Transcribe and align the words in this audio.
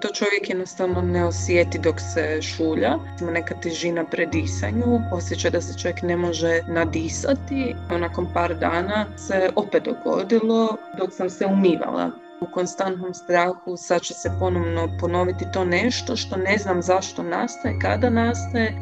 To 0.00 0.08
čovjek 0.08 0.48
jednostavno 0.48 1.02
ne 1.02 1.24
osjeti 1.24 1.78
dok 1.78 2.00
se 2.00 2.42
šulja. 2.42 2.98
Neka 3.20 3.54
težina 3.54 4.04
pre 4.04 4.26
disanju, 4.26 5.00
osjeća 5.12 5.50
da 5.50 5.60
se 5.60 5.78
čovjek 5.78 6.02
ne 6.02 6.16
može 6.16 6.60
nadisati. 6.68 7.74
Nakon 7.90 8.26
par 8.34 8.54
dana 8.54 9.06
se 9.16 9.50
opet 9.56 9.82
dogodilo 9.84 10.76
dok 10.98 11.12
sam 11.12 11.30
se 11.30 11.46
umivala. 11.46 12.10
U 12.40 12.46
konstantnom 12.54 13.14
strahu 13.14 13.76
sad 13.76 14.02
će 14.02 14.14
se 14.14 14.30
ponovno 14.40 14.88
ponoviti 15.00 15.44
to 15.52 15.64
nešto 15.64 16.16
što 16.16 16.36
ne 16.36 16.58
znam 16.58 16.82
zašto 16.82 17.22
nastaje, 17.22 17.78
kada 17.82 18.10
nastaje. 18.10 18.74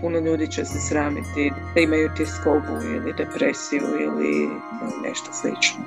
Puno 0.00 0.18
ljudi 0.18 0.50
će 0.50 0.64
se 0.64 0.78
sramiti 0.88 1.52
da 1.74 1.80
imaju 1.80 2.10
tjeskobu 2.16 2.82
ili 2.94 3.12
depresiju 3.12 3.82
ili 4.00 4.48
nešto 5.04 5.32
slično. 5.32 5.84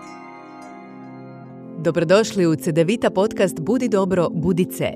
Dobrodošli 1.88 2.48
u 2.48 2.56
CDVita 2.56 3.10
podcast 3.10 3.60
Budi 3.60 3.90
dobro, 3.90 4.30
budi 4.30 4.66
C. 4.66 4.94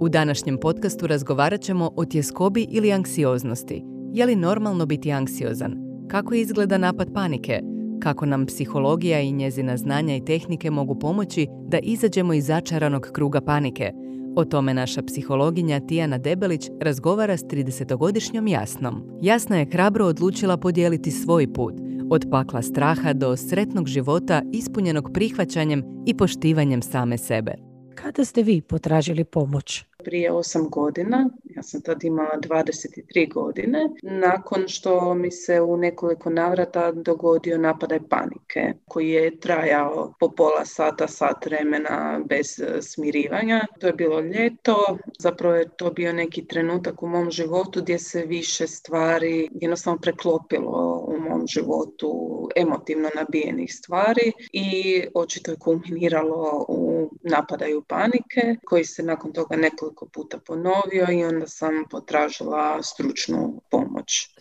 U 0.00 0.08
današnjem 0.08 0.58
podcastu 0.60 1.06
razgovarat 1.06 1.60
ćemo 1.60 1.90
o 1.96 2.04
tjeskobi 2.04 2.66
ili 2.70 2.92
anksioznosti. 2.92 3.82
Je 4.14 4.26
li 4.26 4.36
normalno 4.36 4.86
biti 4.86 5.12
anksiozan? 5.12 5.74
Kako 6.10 6.34
izgleda 6.34 6.78
napad 6.78 7.12
panike? 7.14 7.60
Kako 8.02 8.26
nam 8.26 8.46
psihologija 8.46 9.20
i 9.20 9.32
njezina 9.32 9.76
znanja 9.76 10.16
i 10.16 10.24
tehnike 10.24 10.70
mogu 10.70 10.98
pomoći 10.98 11.46
da 11.68 11.78
izađemo 11.78 12.32
iz 12.32 12.46
začaranog 12.46 13.08
kruga 13.12 13.40
panike? 13.40 13.92
O 14.36 14.44
tome 14.44 14.74
naša 14.74 15.02
psihologinja 15.02 15.80
Tijana 15.80 16.18
Debelić 16.18 16.70
razgovara 16.80 17.36
s 17.36 17.44
30-godišnjom 17.44 18.48
Jasnom. 18.48 19.02
Jasna 19.22 19.58
je 19.58 19.70
hrabro 19.72 20.06
odlučila 20.06 20.56
podijeliti 20.56 21.10
svoj 21.10 21.52
put– 21.52 21.74
od 22.10 22.26
pakla 22.30 22.62
straha 22.62 23.12
do 23.12 23.36
sretnog 23.36 23.86
života 23.86 24.42
ispunjenog 24.52 25.10
prihvaćanjem 25.14 25.82
i 26.06 26.16
poštivanjem 26.16 26.82
same 26.82 27.18
sebe. 27.18 27.52
Kada 27.94 28.24
ste 28.24 28.42
vi 28.42 28.60
potražili 28.60 29.24
pomoć? 29.24 29.84
Prije 30.04 30.32
8 30.32 30.70
godina, 30.70 31.30
ja 31.44 31.62
sam 31.62 31.80
tad 31.80 32.04
imala 32.04 32.38
23 32.40 33.32
godine, 33.32 33.88
nakon 34.02 34.68
što 34.68 35.14
mi 35.14 35.30
se 35.30 35.60
u 35.60 35.76
nekoliko 35.76 36.30
navrata 36.30 36.92
dogodio 36.92 37.58
napadaj 37.58 37.98
panike, 38.08 38.72
koji 38.88 39.08
je 39.08 39.40
trajao 39.40 40.14
po 40.20 40.30
pola 40.30 40.64
sata, 40.64 41.08
sat 41.08 41.46
vremena 41.46 42.20
bez 42.28 42.60
e, 42.60 42.82
smirivanja. 42.82 43.66
To 43.80 43.86
je 43.86 43.92
bilo 43.92 44.20
ljeto, 44.20 44.98
zapravo 45.18 45.54
je 45.54 45.68
to 45.76 45.90
bio 45.90 46.12
neki 46.12 46.46
trenutak 46.46 47.02
u 47.02 47.08
mom 47.08 47.30
životu 47.30 47.82
gdje 47.82 47.98
se 47.98 48.26
više 48.26 48.66
stvari 48.66 49.48
jednostavno 49.52 49.98
preklopilo 50.00 51.04
u 51.08 51.20
mom 51.20 51.46
životu, 51.46 52.48
emotivno 52.56 53.08
nabijenih 53.14 53.74
stvari 53.74 54.32
i 54.52 55.02
očito 55.14 55.50
je 55.50 55.56
kulminiralo 55.56 56.64
u 56.68 56.87
napadaju 57.22 57.82
panike 57.88 58.56
koji 58.64 58.84
se 58.84 59.02
nakon 59.02 59.32
toga 59.32 59.56
nekoliko 59.56 60.06
puta 60.06 60.38
ponovio 60.46 61.06
i 61.12 61.24
onda 61.24 61.46
sam 61.46 61.84
potražila 61.90 62.82
stručnu 62.82 63.60
pomoć. 63.70 63.97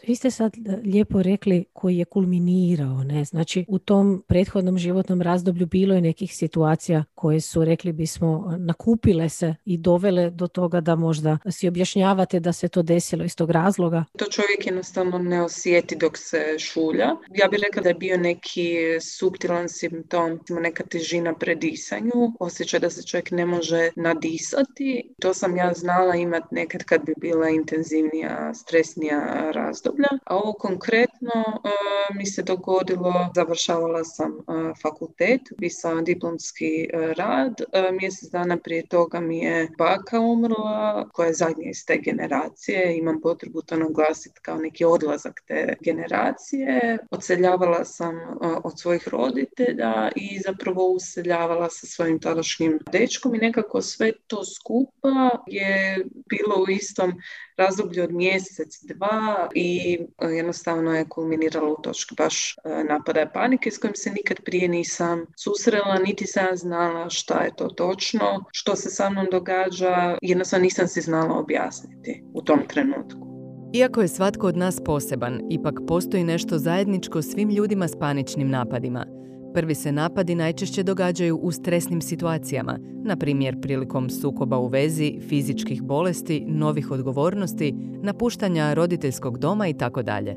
Vi 0.07 0.15
ste 0.15 0.31
sad 0.31 0.53
lijepo 0.83 1.21
rekli 1.21 1.65
koji 1.73 1.97
je 1.97 2.05
kulminirao, 2.05 3.03
ne? 3.03 3.25
Znači 3.25 3.65
u 3.67 3.79
tom 3.79 4.23
prethodnom 4.27 4.77
životnom 4.77 5.21
razdoblju 5.21 5.65
bilo 5.65 5.95
je 5.95 6.01
nekih 6.01 6.35
situacija 6.35 7.03
koje 7.15 7.41
su, 7.41 7.65
rekli 7.65 7.91
bismo, 7.91 8.55
nakupile 8.57 9.29
se 9.29 9.55
i 9.65 9.77
dovele 9.77 10.29
do 10.29 10.47
toga 10.47 10.81
da 10.81 10.95
možda 10.95 11.37
si 11.49 11.67
objašnjavate 11.67 12.39
da 12.39 12.53
se 12.53 12.67
to 12.67 12.81
desilo 12.81 13.23
iz 13.23 13.35
tog 13.35 13.51
razloga. 13.51 14.03
To 14.17 14.25
čovjek 14.25 14.65
jednostavno 14.65 15.17
ne 15.17 15.41
osjeti 15.41 15.95
dok 15.95 16.17
se 16.17 16.59
šulja. 16.59 17.07
Ja 17.35 17.47
bih 17.47 17.59
rekla 17.63 17.83
da 17.83 17.89
je 17.89 17.95
bio 17.95 18.17
neki 18.17 18.69
subtilan 19.01 19.69
simptom, 19.69 20.39
neka 20.49 20.83
težina 20.83 21.33
predisanju, 21.33 22.33
osjećaj 22.39 22.79
da 22.79 22.89
se 22.89 23.03
čovjek 23.03 23.31
ne 23.31 23.45
može 23.45 23.89
nadisati. 23.95 25.13
To 25.21 25.33
sam 25.33 25.57
ja 25.57 25.73
znala 25.73 26.15
imat 26.15 26.43
nekad 26.51 26.83
kad 26.83 27.05
bi 27.05 27.13
bila 27.17 27.49
intenzivnija, 27.49 28.53
stresnija 28.53 29.51
razdoblja. 29.57 30.09
A 30.25 30.35
ovo 30.35 30.53
konkretno 30.53 31.37
e, 31.47 31.69
mi 32.13 32.25
se 32.25 32.43
dogodilo, 32.43 33.13
završavala 33.35 34.03
sam 34.03 34.31
e, 34.31 34.41
fakultet, 34.81 35.41
pisala 35.57 36.01
diplomski 36.01 36.89
e, 36.93 37.13
rad. 37.17 37.61
Mjesec 37.99 38.29
dana 38.31 38.57
prije 38.57 38.85
toga 38.85 39.19
mi 39.19 39.39
je 39.39 39.69
baka 39.77 40.19
umrla, 40.19 41.09
koja 41.13 41.27
je 41.27 41.33
zadnja 41.33 41.69
iz 41.69 41.85
te 41.85 41.97
generacije. 41.97 42.97
Imam 42.97 43.21
potrebu 43.21 43.61
to 43.61 43.77
naglasiti 43.77 44.39
kao 44.41 44.57
neki 44.57 44.85
odlazak 44.85 45.41
te 45.47 45.75
generacije. 45.81 46.97
Odseljavala 47.11 47.85
sam 47.85 48.15
od 48.63 48.79
svojih 48.79 49.07
roditelja 49.07 50.11
i 50.15 50.39
zapravo 50.45 50.89
useljavala 50.89 51.69
sa 51.69 51.87
svojim 51.87 52.19
tadašnjim 52.19 52.79
dečkom 52.91 53.35
i 53.35 53.37
nekako 53.37 53.81
sve 53.81 54.11
to 54.27 54.45
skupa 54.45 55.29
je 55.47 56.05
bilo 56.29 56.63
u 56.63 56.71
istom 56.71 57.13
razdoblju 57.57 58.03
od 58.03 58.11
mjesec, 58.11 58.83
dva 58.83 59.49
i 59.55 59.99
e, 60.21 60.27
jednostavno 60.27 60.95
je 60.95 61.09
kulminiralo 61.09 61.73
u 61.73 61.81
točki 61.81 62.15
baš 62.17 62.55
e, 62.57 62.83
napada 62.83 63.29
panike 63.33 63.71
s 63.71 63.77
kojim 63.77 63.95
se 63.95 64.11
nikad 64.11 64.37
prije 64.45 64.67
nisam 64.67 65.25
susrela, 65.35 65.99
niti 66.05 66.27
sam 66.27 66.47
znala 66.57 67.09
šta 67.09 67.43
je 67.43 67.55
to 67.55 67.67
točno, 67.67 68.43
što 68.51 68.75
se 68.75 68.89
sa 68.89 69.09
mnom 69.09 69.27
događa, 69.31 70.17
jednostavno 70.21 70.63
nisam 70.63 70.87
si 70.87 71.01
znala 71.01 71.39
objasniti 71.39 72.23
u 72.33 72.41
tom 72.41 72.59
trenutku. 72.67 73.27
Iako 73.73 74.01
je 74.01 74.07
svatko 74.07 74.47
od 74.47 74.57
nas 74.57 74.79
poseban, 74.85 75.41
ipak 75.51 75.73
postoji 75.87 76.23
nešto 76.23 76.57
zajedničko 76.57 77.21
svim 77.21 77.49
ljudima 77.49 77.87
s 77.87 77.95
paničnim 77.99 78.49
napadima– 78.49 79.05
Prvi 79.53 79.75
se 79.75 79.91
napadi 79.91 80.35
najčešće 80.35 80.83
događaju 80.83 81.37
u 81.37 81.51
stresnim 81.51 82.01
situacijama, 82.01 82.79
na 83.03 83.15
primjer 83.15 83.61
prilikom 83.61 84.09
sukoba 84.09 84.57
u 84.57 84.67
vezi, 84.67 85.19
fizičkih 85.29 85.83
bolesti, 85.83 86.45
novih 86.47 86.91
odgovornosti, 86.91 87.73
napuštanja 88.01 88.73
roditeljskog 88.73 89.37
doma 89.37 89.67
i 89.67 89.73
tako 89.73 90.03
dalje. 90.03 90.35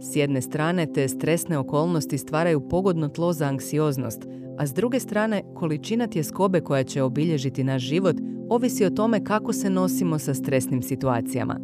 S 0.00 0.16
jedne 0.16 0.40
strane 0.40 0.86
te 0.92 1.08
stresne 1.08 1.58
okolnosti 1.58 2.18
stvaraju 2.18 2.68
pogodno 2.68 3.08
tlo 3.08 3.32
za 3.32 3.46
anksioznost, 3.46 4.22
a 4.58 4.66
s 4.66 4.74
druge 4.74 5.00
strane 5.00 5.42
količina 5.54 6.06
tjeskobe 6.06 6.60
koja 6.60 6.84
će 6.84 7.02
obilježiti 7.02 7.64
naš 7.64 7.82
život 7.82 8.16
ovisi 8.48 8.84
o 8.84 8.90
tome 8.90 9.24
kako 9.24 9.52
se 9.52 9.70
nosimo 9.70 10.18
sa 10.18 10.34
stresnim 10.34 10.82
situacijama. 10.82 11.60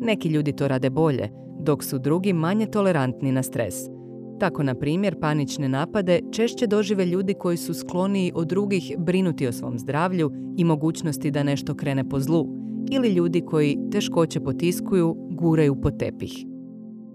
Neki 0.00 0.28
ljudi 0.28 0.52
to 0.52 0.68
rade 0.68 0.90
bolje, 0.90 1.30
dok 1.60 1.84
su 1.84 1.98
drugi 1.98 2.32
manje 2.32 2.66
tolerantni 2.66 3.32
na 3.32 3.42
stres– 3.42 3.74
tako, 4.40 4.62
na 4.62 4.74
primjer, 4.74 5.20
panične 5.20 5.68
napade 5.68 6.20
češće 6.32 6.66
dožive 6.66 7.06
ljudi 7.06 7.34
koji 7.34 7.56
su 7.56 7.74
skloniji 7.74 8.32
od 8.34 8.48
drugih 8.48 8.94
brinuti 8.98 9.46
o 9.46 9.52
svom 9.52 9.78
zdravlju 9.78 10.30
i 10.56 10.64
mogućnosti 10.64 11.30
da 11.30 11.42
nešto 11.42 11.74
krene 11.74 12.08
po 12.08 12.20
zlu, 12.20 12.46
ili 12.90 13.08
ljudi 13.08 13.40
koji 13.40 13.78
teškoće 13.92 14.40
potiskuju, 14.40 15.16
guraju 15.30 15.80
po 15.80 15.90
tepih. 15.90 16.51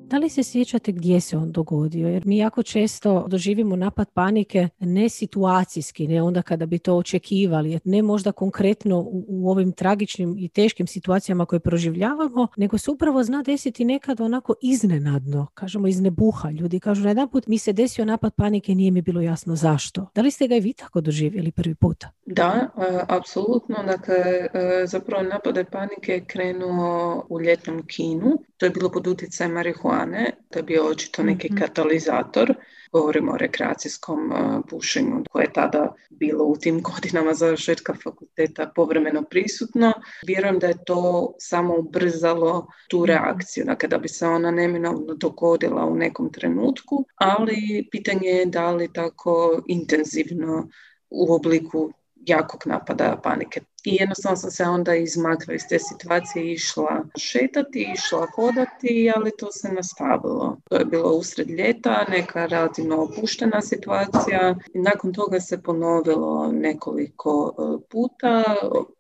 Da 0.09 0.18
li 0.18 0.29
se 0.29 0.44
sjećate 0.44 0.91
gdje 0.91 1.22
se 1.22 1.38
on 1.38 1.51
dogodio? 1.51 2.07
Jer 2.07 2.25
mi 2.25 2.38
jako 2.38 2.63
često 2.63 3.25
doživimo 3.28 3.75
napad 3.75 4.09
panike 4.13 4.69
ne 4.79 5.09
situacijski, 5.09 6.07
ne 6.07 6.22
onda 6.22 6.41
kada 6.41 6.66
bi 6.66 6.79
to 6.79 6.95
očekivali, 6.95 7.79
ne 7.84 8.01
možda 8.01 8.31
konkretno 8.31 9.00
u, 9.00 9.25
u 9.28 9.51
ovim 9.51 9.72
tragičnim 9.72 10.35
i 10.38 10.50
teškim 10.50 10.88
situacijama 10.88 11.45
koje 11.45 11.59
proživljavamo, 11.59 12.47
nego 12.57 12.78
se 12.78 12.91
upravo 12.91 13.23
zna 13.23 13.44
desiti 13.44 13.85
nekad 13.85 14.22
onako 14.22 14.53
iznenadno, 14.62 15.47
kažemo 15.53 15.88
iz 15.88 16.01
nebuha. 16.01 16.50
Ljudi 16.50 16.79
kažu 16.79 17.03
na 17.03 17.09
jedan 17.09 17.29
put 17.29 17.47
mi 17.47 17.57
se 17.57 17.74
desio 17.74 18.06
napad 18.06 18.34
panike, 18.35 18.75
nije 18.75 18.91
mi 18.91 19.01
bilo 19.01 19.22
jasno 19.22 19.56
zašto. 19.56 20.07
Da 20.16 20.22
li 20.22 20.31
ste 20.31 20.47
ga 20.47 20.56
i 20.56 20.59
vi 20.59 20.74
tako 20.74 21.01
doživjeli 21.01 21.51
prvi 21.51 21.75
puta? 21.75 22.09
Da, 22.25 22.69
e, 22.78 23.00
apsolutno. 23.07 23.75
Dakle, 23.85 24.16
e, 24.16 24.85
zapravo 24.85 25.24
napade 25.24 25.66
panike 25.66 26.24
krenuo 26.28 27.25
u 27.29 27.41
ljetnom 27.41 27.88
kinu. 27.88 28.44
To 28.57 28.66
je 28.66 28.69
bilo 28.69 28.91
pod 28.91 29.07
utjecajem 29.07 29.51
marihuana 29.51 29.97
marihuane, 29.97 30.31
to 30.50 30.59
je 30.59 30.63
bio 30.63 30.85
očito 30.85 31.24
neki 31.24 31.47
mhm. 31.52 31.58
katalizator. 31.58 32.53
Govorimo 32.91 33.31
o 33.31 33.38
rekreacijskom 33.38 34.31
uh, 34.31 34.66
pušenju 34.69 35.24
koje 35.30 35.44
je 35.44 35.53
tada 35.53 35.94
bilo 36.09 36.46
u 36.46 36.58
tim 36.58 36.81
godinama 36.94 37.34
završetka 37.34 37.94
fakulteta 38.03 38.72
povremeno 38.75 39.24
prisutno. 39.24 39.94
Vjerujem 40.27 40.60
da 40.60 40.68
je 40.68 40.83
to 40.86 41.33
samo 41.39 41.75
ubrzalo 41.77 42.68
tu 42.88 42.98
mhm. 42.98 43.06
reakciju, 43.06 43.66
dakle 43.66 43.89
da 43.89 43.98
bi 43.98 44.07
se 44.07 44.27
ona 44.27 44.51
neminovno 44.51 45.13
dogodila 45.13 45.86
u 45.86 45.95
nekom 45.95 46.31
trenutku, 46.31 47.06
ali 47.16 47.88
pitanje 47.92 48.30
je 48.30 48.45
da 48.45 48.72
li 48.72 48.94
tako 48.94 49.62
intenzivno 49.68 50.69
u 51.10 51.33
obliku 51.33 51.94
jakog 52.16 52.62
napada 52.66 53.19
panike. 53.24 53.62
I 53.83 53.95
jednostavno 54.00 54.38
sam 54.38 54.51
se 54.51 54.63
onda 54.63 54.95
izmakla 54.95 55.54
iz 55.54 55.62
te 55.69 55.80
situacije 55.80 56.45
i 56.45 56.51
išla 56.51 57.04
šetati, 57.18 57.88
išla 57.94 58.28
hodati, 58.36 59.12
ali 59.16 59.31
to 59.38 59.52
se 59.52 59.72
nastavilo. 59.72 60.58
To 60.69 60.75
je 60.75 60.86
bilo 60.86 61.12
usred 61.12 61.50
ljeta, 61.50 62.06
neka 62.10 62.46
relativno 62.46 63.04
opuštena 63.04 63.62
situacija. 63.62 64.56
Nakon 64.74 65.14
toga 65.14 65.40
se 65.40 65.62
ponovilo 65.62 66.52
nekoliko 66.52 67.56
e, 67.58 67.88
puta 67.90 68.44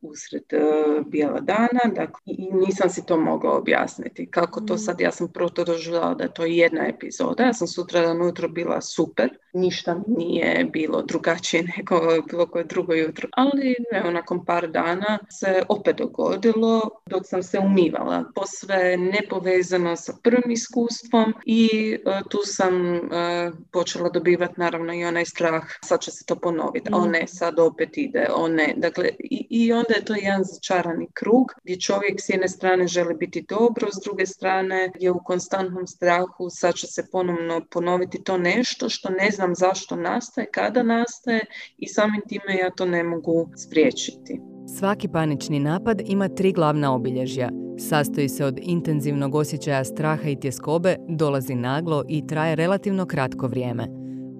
usred 0.01 0.53
e, 0.53 0.61
bijela 1.05 1.39
dana 1.39 1.79
dakle, 1.95 2.21
i 2.25 2.49
nisam 2.53 2.89
si 2.89 3.05
to 3.05 3.17
mogla 3.17 3.57
objasniti. 3.57 4.31
Kako 4.31 4.61
to 4.61 4.73
mm. 4.73 4.77
sad, 4.77 5.01
ja 5.01 5.11
sam 5.11 5.27
prvo 5.27 5.49
to 5.49 5.63
doživjela 5.63 6.13
da 6.13 6.23
je 6.23 6.33
to 6.33 6.45
jedna 6.45 6.87
epizoda. 6.87 7.43
Ja 7.43 7.53
sam 7.53 7.67
sutra 7.67 8.13
ujutro 8.27 8.47
bila 8.47 8.81
super, 8.81 9.29
ništa 9.53 10.01
nije 10.07 10.69
bilo 10.73 11.01
drugačije 11.01 11.63
nego 11.77 11.99
bilo 12.29 12.45
koje 12.45 12.63
drugo 12.63 12.93
jutro. 12.93 13.29
Ali 13.31 13.75
evo, 13.93 14.11
nakon 14.11 14.45
par 14.45 14.67
dana 14.67 15.19
se 15.29 15.63
opet 15.69 15.95
dogodilo 15.97 16.89
dok 17.07 17.25
sam 17.25 17.43
se 17.43 17.59
umivala. 17.59 18.23
Posve 18.35 18.97
nepovezano 18.97 19.95
sa 19.95 20.13
prvim 20.23 20.51
iskustvom 20.51 21.33
i 21.45 21.69
e, 22.05 22.21
tu 22.29 22.37
sam 22.45 22.95
e, 22.95 23.51
počela 23.71 24.09
dobivati 24.09 24.53
naravno 24.57 24.93
i 24.93 25.05
onaj 25.05 25.25
strah 25.25 25.63
sad 25.83 26.01
će 26.01 26.11
se 26.11 26.25
to 26.25 26.35
ponoviti, 26.35 26.89
o 26.93 27.05
ne, 27.05 27.27
sad 27.27 27.59
opet 27.59 27.97
ide, 27.97 28.27
o 28.35 28.47
ne. 28.47 28.73
Dakle, 28.77 29.09
i, 29.19 29.47
i 29.49 29.73
onda 29.73 29.93
je 29.93 30.05
to 30.05 30.15
jedan 30.15 30.43
začarani 30.43 31.07
krug 31.13 31.53
gdje 31.63 31.79
čovjek 31.79 32.21
s 32.21 32.29
jedne 32.29 32.47
strane 32.47 32.87
želi 32.87 33.15
biti 33.15 33.45
dobro, 33.49 33.87
s 33.91 34.03
druge 34.03 34.25
strane 34.25 34.91
je 34.99 35.11
u 35.11 35.23
konstantnom 35.25 35.87
strahu, 35.87 36.49
sad 36.49 36.75
će 36.75 36.87
se 36.87 37.07
ponovno 37.11 37.61
ponoviti 37.71 38.23
to 38.23 38.37
nešto 38.37 38.89
što 38.89 39.09
ne 39.09 39.31
znam 39.31 39.55
zašto 39.55 39.95
nastaje, 39.95 40.47
kada 40.53 40.83
nastaje 40.83 41.45
i 41.77 41.87
samim 41.87 42.21
time 42.27 42.57
ja 42.57 42.69
to 42.69 42.85
ne 42.85 43.03
mogu 43.03 43.49
spriječiti. 43.67 44.56
Svaki 44.69 45.07
panični 45.07 45.59
napad 45.59 46.01
ima 46.05 46.27
tri 46.27 46.51
glavna 46.51 46.93
obilježja. 46.93 47.49
Sastoji 47.77 48.29
se 48.29 48.45
od 48.45 48.59
intenzivnog 48.61 49.35
osjećaja 49.35 49.83
straha 49.83 50.29
i 50.29 50.35
tjeskobe, 50.35 50.95
dolazi 51.09 51.55
naglo 51.55 52.03
i 52.07 52.27
traje 52.27 52.55
relativno 52.55 53.05
kratko 53.05 53.47
vrijeme. 53.47 53.87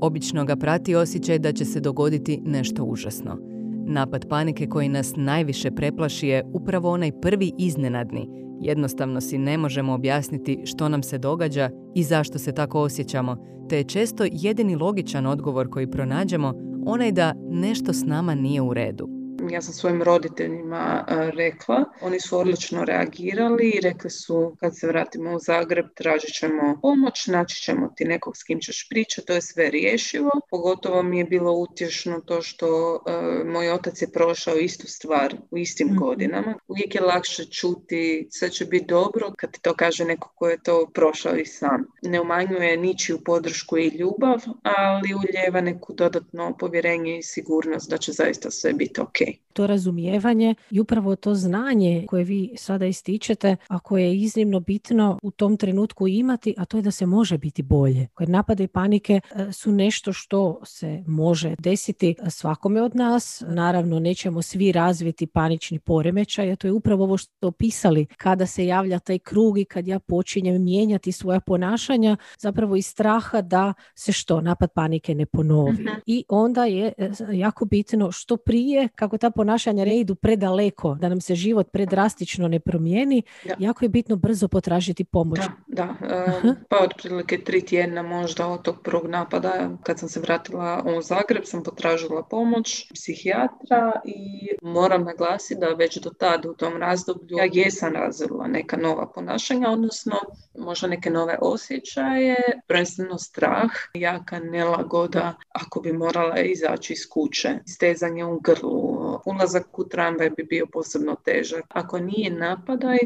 Obično 0.02 0.46
ga 0.46 0.56
prati 0.56 0.96
osjećaj 0.96 1.40
da 1.40 1.52
će 1.52 1.66
se 1.66 1.80
dogoditi 1.80 2.42
nešto 2.46 2.84
užasno. 2.84 3.38
Napad 3.86 4.28
panike 4.30 4.68
koji 4.68 4.90
nas 4.90 5.14
najviše 5.16 5.72
preplaši 5.72 6.28
je 6.28 6.44
upravo 6.54 6.90
onaj 6.90 7.12
prvi 7.22 7.52
iznenadni. 7.58 8.30
Jednostavno 8.62 9.22
si 9.22 9.38
ne 9.38 9.58
možemo 9.58 9.94
objasniti 9.94 10.60
što 10.66 10.90
nam 10.90 11.04
se 11.04 11.18
događa 11.18 11.70
i 11.96 12.04
zašto 12.04 12.40
se 12.40 12.52
tako 12.52 12.82
osjećamo, 12.82 13.38
te 13.70 13.78
je 13.78 13.84
često 13.84 14.24
jedini 14.32 14.76
logičan 14.76 15.26
odgovor 15.26 15.70
koji 15.70 15.92
pronađemo 15.92 16.54
onaj 16.86 17.12
da 17.12 17.34
nešto 17.52 17.94
s 17.94 18.06
nama 18.06 18.36
nije 18.36 18.62
u 18.62 18.74
redu 18.74 19.17
ja 19.50 19.62
sam 19.62 19.74
svojim 19.74 20.04
roditeljima 20.04 21.06
e, 21.08 21.32
rekla. 21.32 21.84
Oni 22.02 22.20
su 22.20 22.40
odlično 22.40 22.86
reagirali 22.86 23.70
i 23.70 23.82
rekli 23.82 24.10
su 24.10 24.56
kad 24.60 24.78
se 24.78 24.88
vratimo 24.88 25.36
u 25.36 25.40
Zagreb 25.40 25.86
tražit 25.96 26.34
ćemo 26.34 26.80
pomoć, 26.82 27.28
naći 27.28 27.62
ćemo 27.62 27.94
ti 27.96 28.06
nekog 28.06 28.38
s 28.38 28.44
kim 28.44 28.60
ćeš 28.60 28.90
pričati, 28.90 29.28
to 29.28 29.34
je 29.34 29.42
sve 29.42 29.70
riješivo. 29.70 30.32
Pogotovo 30.50 31.04
mi 31.04 31.20
je 31.20 31.26
bilo 31.26 31.52
utješno 31.52 32.22
to 32.26 32.42
što 32.42 32.96
e, 32.96 33.44
moj 33.44 33.72
otac 33.72 34.02
je 34.02 34.12
prošao 34.12 34.56
istu 34.56 34.88
stvar 34.88 35.36
u 35.52 35.58
istim 35.58 35.88
mhm. 35.88 35.98
godinama. 35.98 36.56
Uvijek 36.68 36.96
je 36.96 37.02
lakše 37.02 37.46
čuti 37.46 38.28
sve 38.32 38.50
će 38.50 38.66
biti 38.66 38.86
dobro 38.86 39.32
kad 39.38 39.52
ti 39.52 39.62
to 39.62 39.74
kaže 39.74 40.06
neko 40.06 40.34
ko 40.36 40.50
je 40.50 40.64
to 40.64 40.90
prošao 40.94 41.36
i 41.36 41.46
sam. 41.46 41.86
Ne 42.02 42.22
umanjuje 42.22 42.78
ničiju 42.78 43.20
podršku 43.26 43.78
i 43.78 43.88
ljubav, 43.88 44.42
ali 44.64 45.14
uljeva 45.14 45.62
neku 45.62 45.94
dodatno 45.94 46.58
povjerenje 46.60 47.18
i 47.18 47.24
sigurnost 47.24 47.90
da 47.90 47.98
će 47.98 48.12
zaista 48.12 48.52
sve 48.52 48.74
biti 48.74 49.02
ok 49.02 49.18
to 49.58 49.68
razumijevanje 49.68 50.56
i 50.72 50.80
upravo 50.80 51.16
to 51.16 51.36
znanje 51.36 52.06
koje 52.08 52.24
vi 52.24 52.54
sada 52.58 52.86
ističete, 52.86 53.56
a 53.68 53.80
koje 53.80 54.04
je 54.04 54.18
iznimno 54.18 54.60
bitno 54.60 55.20
u 55.24 55.32
tom 55.32 55.58
trenutku 55.58 56.08
imati, 56.08 56.54
a 56.58 56.66
to 56.66 56.78
je 56.78 56.84
da 56.84 56.92
se 56.92 57.06
može 57.06 57.38
biti 57.38 57.62
bolje. 57.62 58.08
Jer 58.20 58.30
napade 58.30 58.64
i 58.64 58.68
panike 58.68 59.22
e, 59.36 59.52
su 59.52 59.72
nešto 59.72 60.14
što 60.14 60.60
se 60.66 61.04
može 61.08 61.56
desiti 61.60 62.16
svakome 62.30 62.82
od 62.82 62.96
nas. 62.96 63.44
Naravno, 63.48 64.00
nećemo 64.00 64.42
svi 64.42 64.72
razviti 64.72 65.28
panični 65.28 65.80
poremećaj, 65.80 66.52
a 66.52 66.56
to 66.56 66.68
je 66.68 66.72
upravo 66.72 67.04
ovo 67.04 67.18
što 67.18 67.48
opisali. 67.48 68.06
Kada 68.18 68.46
se 68.46 68.66
javlja 68.66 69.00
taj 69.00 69.20
krug 69.20 69.60
i 69.60 69.66
kad 69.66 69.88
ja 69.88 70.00
počinjem 70.00 70.64
mijenjati 70.64 71.12
svoja 71.12 71.40
ponašanja, 71.40 72.18
zapravo 72.40 72.76
iz 72.76 72.86
straha 72.86 73.42
da 73.42 73.74
se 73.96 74.12
što, 74.12 74.42
napad 74.42 74.70
panike 74.74 75.16
ne 75.16 75.26
ponovi. 75.26 75.72
Mhm. 75.72 75.88
I 76.06 76.24
onda 76.30 76.66
je 76.66 76.94
e, 76.98 77.10
jako 77.32 77.66
bitno 77.66 78.12
što 78.12 78.38
prije, 78.38 78.88
kako 78.96 79.18
ta 79.18 79.27
ponašanja 79.32 79.86
ne 79.86 80.00
idu 80.00 80.16
predaleko, 80.16 80.96
da 80.96 81.10
nam 81.10 81.22
se 81.22 81.36
život 81.36 81.68
predrastično 81.72 82.48
ne 82.48 82.60
promijeni, 82.60 83.24
jako 83.60 83.86
je 83.86 83.90
bitno 83.90 84.16
brzo 84.16 84.48
potražiti 84.48 85.04
pomoć. 85.04 85.40
Da, 85.68 85.96
da. 86.00 86.56
pa 86.70 86.78
otprilike 86.84 87.44
tri 87.44 87.66
tjedna 87.66 88.02
možda 88.04 88.48
od 88.48 88.62
tog 88.62 88.82
prvog 88.84 89.08
napada 89.08 89.70
kad 89.84 90.00
sam 90.00 90.10
se 90.10 90.20
vratila 90.20 90.84
u 90.98 91.02
Zagreb 91.02 91.44
sam 91.46 91.64
potražila 91.64 92.24
pomoć 92.24 92.92
psihijatra 92.94 93.92
i 94.06 94.50
moram 94.62 95.04
naglasiti 95.04 95.60
da 95.60 95.68
već 95.68 95.98
do 95.98 96.10
tada 96.10 96.50
u 96.50 96.54
tom 96.54 96.78
razdoblju 96.78 97.38
ja 97.38 97.50
jesam 97.54 97.94
razvila 97.94 98.48
neka 98.48 98.78
nova 98.78 99.12
ponašanja, 99.16 99.70
odnosno 99.70 100.16
možda 100.58 100.88
neke 100.88 101.10
nove 101.10 101.38
osjećaje, 101.42 102.36
prvenstveno 102.68 103.18
strah, 103.18 103.72
jaka 103.94 104.40
nelagoda 104.40 105.36
ako 105.52 105.82
bi 105.82 105.94
morala 105.94 106.40
izaći 106.40 106.94
iz 106.94 107.10
kuće, 107.10 107.50
stezanje 107.66 108.26
u 108.26 108.40
grlu, 108.40 108.97
ulazak 109.26 109.80
u 109.80 109.88
tramvaj 109.90 110.30
bi 110.30 110.44
bio 110.44 110.66
posebno 110.74 111.16
težak. 111.26 111.66
Ako 111.70 112.00
nije 112.00 112.32
napadaj, 112.32 112.98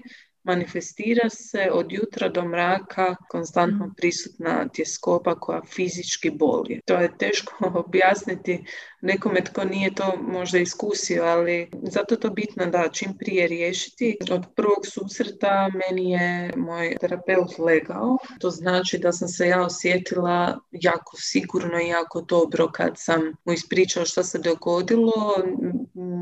manifestira 0.44 1.30
se 1.30 1.70
od 1.72 1.92
jutra 1.92 2.30
do 2.30 2.46
mraka 2.46 3.16
konstantno 3.30 3.86
mm. 3.86 3.94
prisutna 3.98 4.68
tjeskoba 4.74 5.36
koja 5.36 5.62
fizički 5.76 6.30
boli. 6.30 6.82
To 6.86 6.94
je 6.94 7.18
teško 7.18 7.72
objasniti 7.86 8.66
nekome 9.02 9.44
tko 9.44 9.64
nije 9.64 9.96
to 9.96 10.18
možda 10.22 10.58
iskusio, 10.58 11.24
ali 11.24 11.70
zato 11.84 12.16
to 12.16 12.30
bitno 12.30 12.66
da 12.66 12.90
čim 12.92 13.18
prije 13.18 13.48
riješiti. 13.48 14.18
Od 14.32 14.46
prvog 14.56 14.86
susreta 14.86 15.72
meni 15.74 16.12
je 16.12 16.54
moj 16.58 16.96
terapeut 17.02 17.60
legao. 17.60 18.18
To 18.40 18.50
znači 18.50 18.98
da 18.98 19.12
sam 19.12 19.28
se 19.28 19.48
ja 19.48 19.66
osjetila 19.66 20.60
jako 20.72 21.18
sigurno 21.18 21.82
i 21.82 21.88
jako 21.88 22.22
dobro 22.22 22.72
kad 22.72 22.94
sam 22.96 23.22
mu 23.46 23.54
ispričala 23.54 24.06
što 24.06 24.24
se 24.24 24.40
dogodilo. 24.40 25.36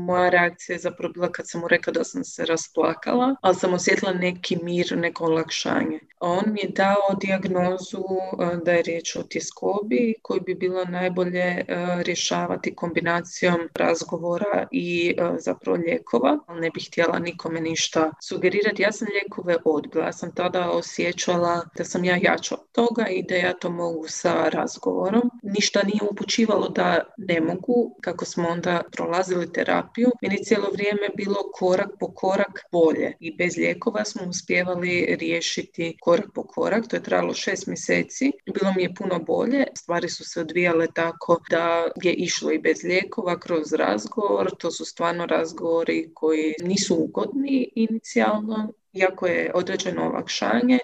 Moja 0.06 0.30
reakcija 0.30 0.74
je 0.74 0.80
zapravo 0.80 1.12
bila 1.12 1.32
kad 1.32 1.48
sam 1.48 1.60
mu 1.60 1.68
rekla 1.68 1.92
da 1.92 2.04
sam 2.04 2.24
se 2.24 2.46
rasplakala, 2.46 3.36
ali 3.42 3.54
sam 3.54 3.74
osjetila 3.74 4.09
neki 4.12 4.58
mir, 4.62 4.96
neko 4.96 5.24
olakšanje. 5.24 6.00
On 6.22 6.42
mi 6.46 6.60
je 6.60 6.68
dao 6.68 7.14
dijagnozu 7.20 7.98
e, 7.98 8.56
da 8.64 8.72
je 8.72 8.82
riječ 8.82 9.16
o 9.16 9.22
tjeskobi 9.22 10.14
koju 10.22 10.40
bi 10.40 10.54
bilo 10.54 10.84
najbolje 10.84 11.38
e, 11.38 11.64
rješavati 12.02 12.74
kombinacijom 12.74 13.68
razgovora 13.74 14.66
i 14.70 15.14
e, 15.18 15.30
zapravo 15.38 15.76
lijekova. 15.76 16.38
Ne 16.48 16.70
bih 16.70 16.88
htjela 16.88 17.18
nikome 17.18 17.60
ništa 17.60 18.12
sugerirati. 18.22 18.82
Ja 18.82 18.92
sam 18.92 19.08
lijekove 19.12 19.56
odbila. 19.64 20.04
Ja 20.04 20.12
sam 20.12 20.34
tada 20.34 20.70
osjećala 20.70 21.62
da 21.76 21.84
sam 21.84 22.04
ja 22.04 22.18
jača 22.22 22.54
od 22.54 22.72
toga 22.72 23.06
i 23.08 23.22
da 23.22 23.34
ja 23.34 23.52
to 23.52 23.70
mogu 23.70 24.04
sa 24.08 24.48
razgovorom. 24.48 25.30
Ništa 25.42 25.82
nije 25.82 26.10
upućivalo 26.10 26.68
da 26.68 27.04
ne 27.16 27.40
mogu. 27.40 27.96
Kako 28.00 28.24
smo 28.24 28.48
onda 28.48 28.82
prolazili 28.92 29.52
terapiju, 29.52 30.10
meni 30.22 30.44
cijelo 30.44 30.68
vrijeme 30.72 31.08
bilo 31.16 31.36
korak 31.54 31.90
po 32.00 32.14
korak 32.14 32.60
bolje. 32.72 33.16
I 33.20 33.36
bez 33.36 33.56
lijekova 33.56 33.99
smo 34.04 34.22
uspjevali 34.28 35.16
riješiti 35.20 35.96
korak 36.00 36.26
po 36.34 36.42
korak. 36.42 36.88
To 36.88 36.96
je 36.96 37.02
trajalo 37.02 37.34
šest 37.34 37.66
mjeseci. 37.66 38.32
Bilo 38.54 38.72
mi 38.76 38.82
je 38.82 38.94
puno 38.94 39.18
bolje. 39.18 39.64
Stvari 39.74 40.08
su 40.08 40.24
se 40.24 40.40
odvijale 40.40 40.86
tako 40.94 41.40
da 41.50 41.90
je 42.02 42.12
išlo 42.12 42.52
i 42.52 42.58
bez 42.58 42.84
lijekova 42.84 43.40
kroz 43.40 43.72
razgovor. 43.72 44.50
To 44.58 44.70
su 44.70 44.84
stvarno 44.84 45.26
razgovori 45.26 46.10
koji 46.14 46.54
nisu 46.62 46.96
ugodni 46.96 47.70
inicijalno, 47.74 48.72
iako 48.92 49.26
je 49.26 49.50
određeno 49.54 50.06
olakšanje 50.06 50.78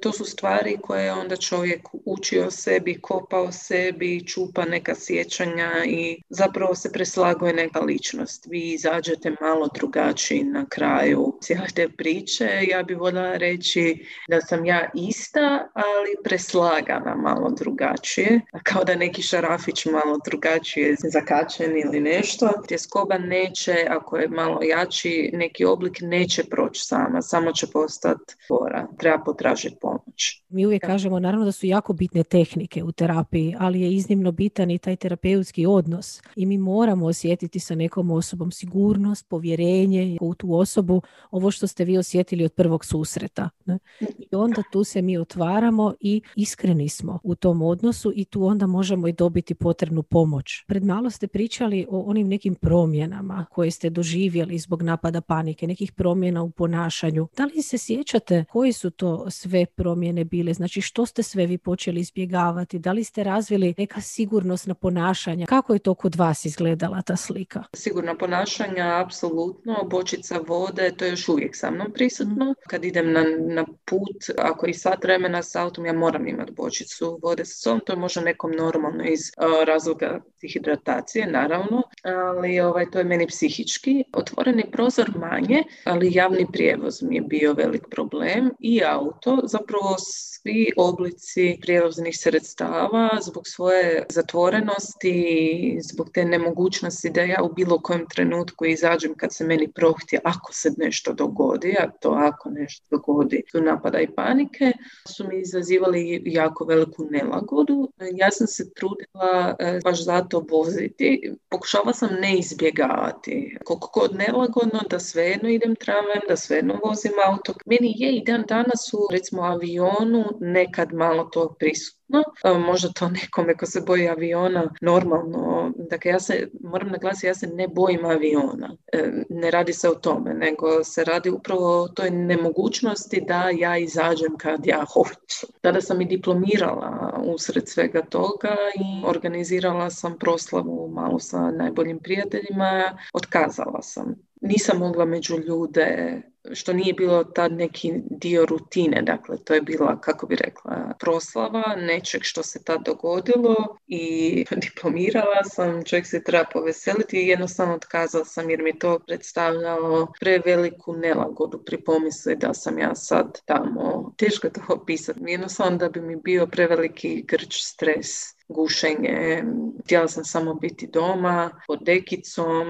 to 0.00 0.12
su 0.12 0.24
stvari 0.24 0.78
koje 0.82 1.12
onda 1.12 1.36
čovjek 1.36 1.88
uči 2.04 2.38
o 2.38 2.50
sebi, 2.50 3.00
kopa 3.00 3.40
o 3.40 3.52
sebi, 3.52 4.26
čupa 4.26 4.64
neka 4.64 4.94
sjećanja 4.94 5.70
i 5.86 6.22
zapravo 6.28 6.74
se 6.74 6.92
preslaguje 6.92 7.52
neka 7.52 7.80
ličnost. 7.80 8.46
Vi 8.50 8.72
izađete 8.72 9.32
malo 9.40 9.68
drugačiji 9.74 10.44
na 10.44 10.66
kraju 10.68 11.38
cijele 11.42 11.66
te 11.74 11.88
priče. 11.88 12.48
Ja 12.68 12.82
bih 12.82 12.98
voljela 12.98 13.36
reći 13.36 14.06
da 14.28 14.40
sam 14.40 14.64
ja 14.64 14.90
ista, 14.94 15.68
ali 15.74 16.16
preslagana 16.24 17.14
malo 17.14 17.50
drugačije. 17.50 18.40
Kao 18.62 18.84
da 18.84 18.94
neki 18.94 19.22
šarafić 19.22 19.86
malo 19.86 20.18
drugačije 20.24 20.96
zakačen 21.12 21.78
ili 21.78 22.00
nešto. 22.00 22.48
Tjeskoba 22.68 23.18
neće, 23.18 23.86
ako 23.88 24.16
je 24.16 24.28
malo 24.28 24.62
jači, 24.62 25.30
neki 25.32 25.64
oblik 25.64 25.98
neće 26.00 26.44
proći 26.44 26.84
sama, 26.84 27.22
samo 27.22 27.52
će 27.52 27.66
postati 27.72 28.34
gora. 28.48 28.86
Treba 28.98 29.24
potražiti 29.24 29.76
pomoć. 29.86 30.42
Mi 30.48 30.66
uvijek 30.66 30.82
kažemo 30.82 31.18
naravno 31.18 31.44
da 31.44 31.52
su 31.52 31.66
jako 31.66 31.92
bitne 31.92 32.24
tehnike 32.24 32.84
u 32.84 32.92
terapiji, 32.92 33.54
ali 33.58 33.80
je 33.80 33.92
iznimno 33.92 34.32
bitan 34.32 34.70
i 34.70 34.78
taj 34.78 34.96
terapeutski 34.96 35.66
odnos. 35.66 36.22
I 36.36 36.46
mi 36.46 36.58
moramo 36.58 37.06
osjetiti 37.06 37.60
sa 37.60 37.74
nekom 37.74 38.10
osobom 38.10 38.52
sigurnost, 38.52 39.28
povjerenje 39.28 40.18
u 40.20 40.34
tu 40.34 40.54
osobu, 40.54 41.02
ovo 41.30 41.50
što 41.50 41.66
ste 41.66 41.84
vi 41.84 41.98
osjetili 41.98 42.44
od 42.44 42.52
prvog 42.52 42.84
susreta. 42.84 43.50
Ne? 43.64 43.78
I 44.00 44.36
onda 44.36 44.62
tu 44.72 44.84
se 44.84 45.02
mi 45.02 45.18
otvaramo 45.18 45.94
i 46.00 46.22
iskreni 46.36 46.88
smo 46.88 47.18
u 47.22 47.34
tom 47.34 47.62
odnosu 47.62 48.12
i 48.14 48.24
tu 48.24 48.44
onda 48.44 48.66
možemo 48.66 49.08
i 49.08 49.12
dobiti 49.12 49.54
potrebnu 49.54 50.02
pomoć. 50.02 50.64
Pred 50.66 50.84
malo 50.84 51.10
ste 51.10 51.26
pričali 51.26 51.86
o 51.90 52.00
onim 52.00 52.28
nekim 52.28 52.54
promjenama 52.54 53.46
koje 53.50 53.70
ste 53.70 53.90
doživjeli 53.90 54.58
zbog 54.58 54.82
napada 54.82 55.20
panike, 55.20 55.66
nekih 55.66 55.92
promjena 55.92 56.42
u 56.42 56.50
ponašanju. 56.50 57.28
Da 57.36 57.44
li 57.44 57.62
se 57.62 57.78
sjećate 57.78 58.44
koji 58.50 58.72
su 58.72 58.90
to 58.90 59.30
sve 59.30 59.66
promjene 59.76 60.24
bile? 60.24 60.54
Znači 60.54 60.80
što 60.80 61.06
ste 61.06 61.22
sve 61.22 61.46
vi 61.46 61.58
počeli 61.58 62.00
izbjegavati? 62.00 62.78
Da 62.78 62.92
li 62.92 63.04
ste 63.04 63.24
razvili 63.24 63.74
neka 63.78 64.00
sigurnosna 64.00 64.74
ponašanja? 64.74 65.46
Kako 65.46 65.72
je 65.72 65.78
to 65.78 65.94
kod 65.94 66.14
vas 66.14 66.44
izgledala 66.44 67.02
ta 67.02 67.16
slika? 67.16 67.64
Sigurna 67.72 68.14
ponašanja, 68.14 69.02
apsolutno. 69.04 69.74
Bočica 69.90 70.40
vode, 70.46 70.92
to 70.96 71.04
je 71.04 71.10
još 71.10 71.28
uvijek 71.28 71.56
sa 71.56 71.70
mnom 71.70 71.92
prisutno. 71.92 72.44
Mhm. 72.44 72.52
Kad 72.68 72.84
idem 72.84 73.12
na, 73.12 73.24
na 73.48 73.64
put, 73.84 74.38
ako 74.38 74.66
i 74.66 74.74
sat 74.74 75.04
vremena 75.04 75.42
s 75.42 75.56
autom, 75.56 75.86
ja 75.86 75.92
moram 75.92 76.28
imati 76.28 76.52
bočicu 76.52 77.18
vode 77.22 77.44
sa 77.44 77.54
sobom. 77.54 77.80
To 77.86 77.92
je 77.92 77.98
možda 77.98 78.20
nekom 78.20 78.52
normalno 78.52 79.04
iz 79.04 79.20
uh, 79.20 79.64
razloga 79.66 80.20
hidratacije, 80.52 81.26
naravno, 81.26 81.82
ali 82.02 82.60
ovaj, 82.60 82.90
to 82.90 82.98
je 82.98 83.04
meni 83.04 83.26
psihički. 83.26 84.04
Otvoreni 84.12 84.64
prozor 84.72 85.10
manje, 85.16 85.62
ali 85.84 86.14
javni 86.14 86.46
prijevoz 86.52 87.02
mi 87.02 87.16
je 87.16 87.22
bio 87.22 87.52
velik 87.52 87.82
problem 87.90 88.50
i 88.60 88.82
auto. 88.84 89.40
Zapravo 89.66 89.96
svi 89.98 90.72
oblici 90.76 91.58
prijevoznih 91.60 92.18
sredstava 92.18 93.08
zbog 93.22 93.42
svoje 93.46 94.06
zatvorenosti 94.08 95.78
zbog 95.82 96.10
te 96.14 96.24
nemogućnosti 96.24 97.10
da 97.10 97.20
ja 97.20 97.42
u 97.42 97.52
bilo 97.52 97.78
kojem 97.78 98.06
trenutku 98.08 98.66
izađem 98.66 99.14
kad 99.14 99.34
se 99.34 99.44
meni 99.44 99.72
prohtje 99.72 100.20
ako 100.24 100.52
se 100.52 100.70
nešto 100.76 101.12
dogodi, 101.12 101.76
a 101.80 101.90
to 101.90 102.10
ako 102.10 102.50
nešto 102.50 102.86
dogodi 102.90 103.42
su 103.50 103.60
napada 103.60 104.00
i 104.00 104.14
panike, 104.16 104.72
su 105.08 105.28
mi 105.28 105.40
izazivali 105.40 106.22
jako 106.26 106.64
veliku 106.64 107.04
nelagodu. 107.10 107.92
Ja 108.14 108.30
sam 108.30 108.46
se 108.46 108.74
trudila 108.74 109.56
e, 109.58 109.80
baš 109.84 110.04
zato 110.04 110.44
voziti. 110.50 111.32
Pokušala 111.48 111.92
sam 111.92 112.08
ne 112.20 112.38
izbjegavati. 112.38 113.56
Koliko 113.64 114.00
god 114.00 114.14
nelagodno 114.14 114.80
da 114.90 114.98
svejedno 114.98 115.48
idem 115.48 115.74
tramvajem, 115.74 116.22
da 116.28 116.36
svejedno 116.36 116.80
vozim 116.84 117.12
auto. 117.28 117.54
Meni 117.66 117.94
je 117.96 118.16
i 118.16 118.24
dan 118.24 118.44
danas 118.48 118.94
u 118.94 119.08
recimo 119.10 119.55
avionu 119.56 120.24
nekad 120.40 120.92
malo 120.92 121.24
to 121.24 121.54
prisutno 121.58 121.96
no, 122.08 122.24
možda 122.58 122.88
to 122.88 123.08
nekome 123.22 123.56
ko 123.56 123.66
se 123.66 123.80
boji 123.80 124.08
aviona 124.08 124.74
normalno. 124.80 125.72
Dakle, 125.90 126.10
ja 126.10 126.20
se, 126.20 126.48
moram 126.60 126.88
naglasiti, 126.88 127.26
ja 127.26 127.34
se 127.34 127.46
ne 127.46 127.68
bojim 127.68 128.04
aviona. 128.04 128.76
E, 128.92 129.10
ne 129.30 129.50
radi 129.50 129.72
se 129.72 129.88
o 129.88 129.94
tome, 129.94 130.34
nego 130.34 130.84
se 130.84 131.04
radi 131.04 131.30
upravo 131.30 131.82
o 131.82 131.88
toj 131.88 132.10
nemogućnosti 132.10 133.24
da 133.28 133.50
ja 133.58 133.78
izađem 133.78 134.36
kad 134.38 134.66
ja 134.66 134.84
hoću. 134.94 135.46
Tada 135.60 135.80
sam 135.80 136.00
i 136.00 136.04
diplomirala 136.04 137.20
usred 137.24 137.68
svega 137.68 138.02
toga 138.02 138.56
i 138.80 139.06
organizirala 139.06 139.90
sam 139.90 140.18
proslavu 140.18 140.90
malo 140.92 141.18
sa 141.18 141.50
najboljim 141.50 141.98
prijateljima. 141.98 142.98
Otkazala 143.12 143.82
sam. 143.82 144.14
Nisam 144.40 144.78
mogla 144.78 145.04
među 145.04 145.38
ljude 145.38 146.22
što 146.52 146.72
nije 146.72 146.92
bilo 146.92 147.24
tad 147.24 147.52
neki 147.52 147.92
dio 148.10 148.46
rutine, 148.46 149.02
dakle 149.02 149.36
to 149.44 149.54
je 149.54 149.60
bila, 149.60 150.00
kako 150.00 150.26
bi 150.26 150.36
rekla, 150.36 150.94
proslava 151.00 151.76
nečeg 151.76 152.20
što 152.24 152.42
se 152.42 152.64
tad 152.64 152.84
dogodilo 152.84 153.78
i 153.86 154.44
diplomirala 154.64 155.44
sam, 155.44 155.84
čovjek 155.84 156.06
se 156.06 156.24
treba 156.24 156.44
poveseliti 156.52 157.16
i 157.16 157.28
jednostavno 157.28 157.74
otkazala 157.74 158.24
sam 158.24 158.50
jer 158.50 158.62
mi 158.62 158.78
to 158.78 158.98
predstavljalo 158.98 160.12
preveliku 160.20 160.92
nelagodu 160.92 161.62
pri 161.66 161.84
pomisli 161.84 162.36
da 162.36 162.54
sam 162.54 162.78
ja 162.78 162.94
sad 162.94 163.40
tamo. 163.44 164.12
Teško 164.16 164.48
to 164.48 164.60
opisati, 164.68 165.20
jednostavno 165.26 165.78
da 165.78 165.88
bi 165.88 166.00
mi 166.00 166.16
bio 166.16 166.46
preveliki 166.46 167.22
grč 167.22 167.62
stres 167.62 168.35
gušenje. 168.48 169.44
Htjela 169.84 170.08
sam 170.08 170.24
samo 170.24 170.54
biti 170.54 170.86
doma 170.86 171.50
pod 171.66 171.78
dekicom, 171.82 172.66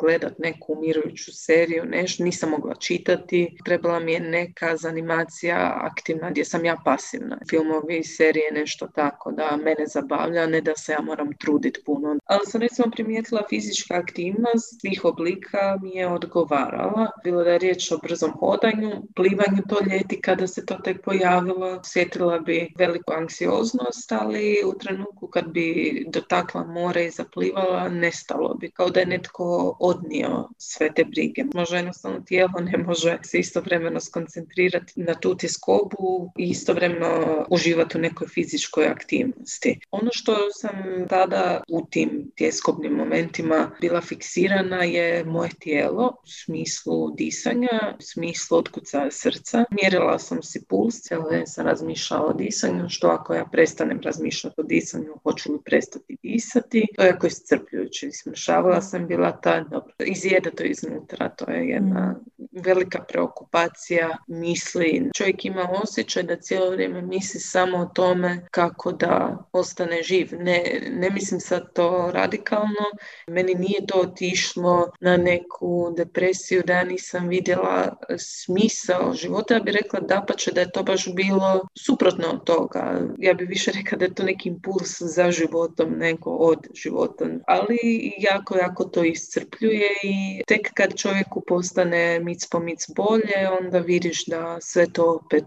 gledat 0.00 0.38
neku 0.38 0.72
umirujuću 0.72 1.32
seriju, 1.32 1.84
nešto. 1.84 2.24
Nisam 2.24 2.50
mogla 2.50 2.74
čitati. 2.74 3.56
Trebala 3.64 4.00
mi 4.00 4.12
je 4.12 4.20
neka 4.20 4.76
zanimacija 4.76 5.78
aktivna 5.80 6.30
gdje 6.30 6.44
sam 6.44 6.64
ja 6.64 6.76
pasivna. 6.84 7.38
Filmovi, 7.50 8.04
serije, 8.04 8.52
nešto 8.52 8.86
tako 8.94 9.32
da 9.32 9.56
mene 9.56 9.86
zabavlja, 9.86 10.46
ne 10.46 10.60
da 10.60 10.76
se 10.76 10.92
ja 10.92 11.00
moram 11.00 11.28
truditi 11.38 11.80
puno. 11.86 12.16
Ali 12.24 12.46
sam 12.46 12.60
recimo 12.60 12.90
primijetila 12.90 13.42
fizička 13.48 13.94
aktivnost 13.94 14.80
svih 14.80 15.04
oblika 15.04 15.78
mi 15.82 15.90
je 15.90 16.08
odgovarala. 16.08 17.10
Bilo 17.24 17.44
da 17.44 17.50
je 17.50 17.58
riječ 17.58 17.92
o 17.92 17.98
brzom 17.98 18.30
hodanju, 18.30 18.90
plivanju 19.14 19.62
to 19.68 19.78
ljeti 19.90 20.20
kada 20.20 20.46
se 20.46 20.66
to 20.66 20.74
tek 20.74 21.04
pojavilo. 21.04 21.80
Sjetila 21.84 22.38
bi 22.38 22.72
veliku 22.78 23.12
anksioznost, 23.12 24.12
ali 24.12 24.56
u 24.66 24.78
trenutku 24.78 25.13
kad 25.32 25.52
bi 25.52 26.04
dotakla 26.08 26.64
more 26.64 27.06
i 27.06 27.10
zaplivala, 27.10 27.88
nestalo 27.88 28.54
bi, 28.54 28.70
kao 28.70 28.90
da 28.90 29.00
je 29.00 29.06
netko 29.06 29.76
odnio 29.80 30.48
sve 30.58 30.94
te 30.94 31.04
brige. 31.04 31.44
Možda 31.54 31.76
jednostavno 31.76 32.20
tijelo 32.20 32.60
ne 32.60 32.78
može 32.78 33.18
se 33.22 33.38
istovremeno 33.38 34.00
skoncentrirati 34.00 34.92
na 34.96 35.14
tu 35.14 35.36
tiskobu 35.36 36.32
i 36.38 36.48
istovremeno 36.48 37.46
uživati 37.50 37.98
u 37.98 38.00
nekoj 38.00 38.28
fizičkoj 38.28 38.86
aktivnosti. 38.86 39.80
Ono 39.90 40.10
što 40.12 40.36
sam 40.50 40.72
tada 41.08 41.62
u 41.68 41.86
tim 41.90 42.32
tjeskobnim 42.36 42.92
momentima 42.92 43.70
bila 43.80 44.00
fiksirana 44.00 44.84
je 44.84 45.24
moje 45.24 45.50
tijelo 45.60 46.16
u 46.24 46.26
smislu 46.26 47.10
disanja, 47.10 47.96
u 47.98 48.02
smislu 48.02 48.58
otkucaja 48.58 49.10
srca. 49.10 49.64
Mjerila 49.70 50.18
sam 50.18 50.42
si 50.42 50.64
puls, 50.68 51.00
cijelo 51.00 51.24
sam 51.46 51.66
razmišljala 51.66 52.26
o 52.26 52.32
disanju, 52.32 52.88
što 52.88 53.08
ako 53.08 53.34
ja 53.34 53.44
prestanem 53.44 54.00
razmišljati 54.00 54.60
o 54.60 54.62
disanju, 54.62 55.03
hoću 55.22 55.52
li 55.52 55.58
prestati 55.64 56.16
disati. 56.22 56.86
To 56.96 57.02
je 57.02 57.08
jako 57.08 57.26
iscrpljujuće. 57.26 58.10
Smršavala 58.12 58.80
sam 58.80 59.06
bila 59.06 59.40
ta, 59.40 59.60
dobro, 59.60 59.94
izjeda 59.98 60.50
to 60.50 60.64
iznutra, 60.64 61.28
to 61.28 61.50
je 61.50 61.68
jedna 61.68 62.16
mm. 62.38 62.46
velika 62.52 63.04
preokupacija 63.08 64.16
misli. 64.28 65.10
Čovjek 65.14 65.44
ima 65.44 65.68
osjećaj 65.82 66.22
da 66.22 66.36
cijelo 66.36 66.70
vrijeme 66.70 67.02
misli 67.02 67.40
samo 67.40 67.78
o 67.78 67.90
tome 67.94 68.46
kako 68.50 68.92
da 68.92 69.44
ostane 69.52 70.02
živ. 70.02 70.28
Ne, 70.38 70.62
ne 70.90 71.10
mislim 71.10 71.40
sad 71.40 71.72
to 71.72 72.10
radikalno. 72.12 72.84
Meni 73.26 73.54
nije 73.54 73.86
to 73.86 74.00
otišlo 74.00 74.90
na 75.00 75.16
neku 75.16 75.94
depresiju 75.96 76.62
da 76.66 76.72
ja 76.72 76.84
nisam 76.84 77.28
vidjela 77.28 77.96
smisao 78.18 79.14
života. 79.14 79.54
Ja 79.54 79.60
bih 79.60 79.74
rekla 79.82 80.00
da 80.00 80.24
pa 80.28 80.34
će 80.34 80.52
da 80.52 80.60
je 80.60 80.70
to 80.70 80.82
baš 80.82 81.14
bilo 81.14 81.68
suprotno 81.74 82.28
od 82.28 82.44
toga. 82.44 83.00
Ja 83.18 83.34
bih 83.34 83.48
više 83.48 83.70
rekla 83.70 83.98
da 83.98 84.04
je 84.04 84.14
to 84.14 84.22
neki 84.22 84.48
impuls 84.48 84.93
za 85.00 85.30
životom 85.30 85.92
nego 85.98 86.30
od 86.30 86.66
života. 86.74 87.24
Ali 87.46 88.12
jako, 88.18 88.56
jako 88.56 88.84
to 88.84 89.04
iscrpljuje 89.04 89.88
i 90.04 90.42
tek 90.46 90.70
kad 90.74 90.96
čovjeku 90.96 91.42
postane 91.46 92.20
mic 92.20 92.46
po 92.46 92.58
mic 92.58 92.86
bolje, 92.96 93.48
onda 93.60 93.78
vidiš 93.78 94.26
da 94.26 94.58
sve 94.60 94.86
to 94.92 95.20
opet 95.24 95.44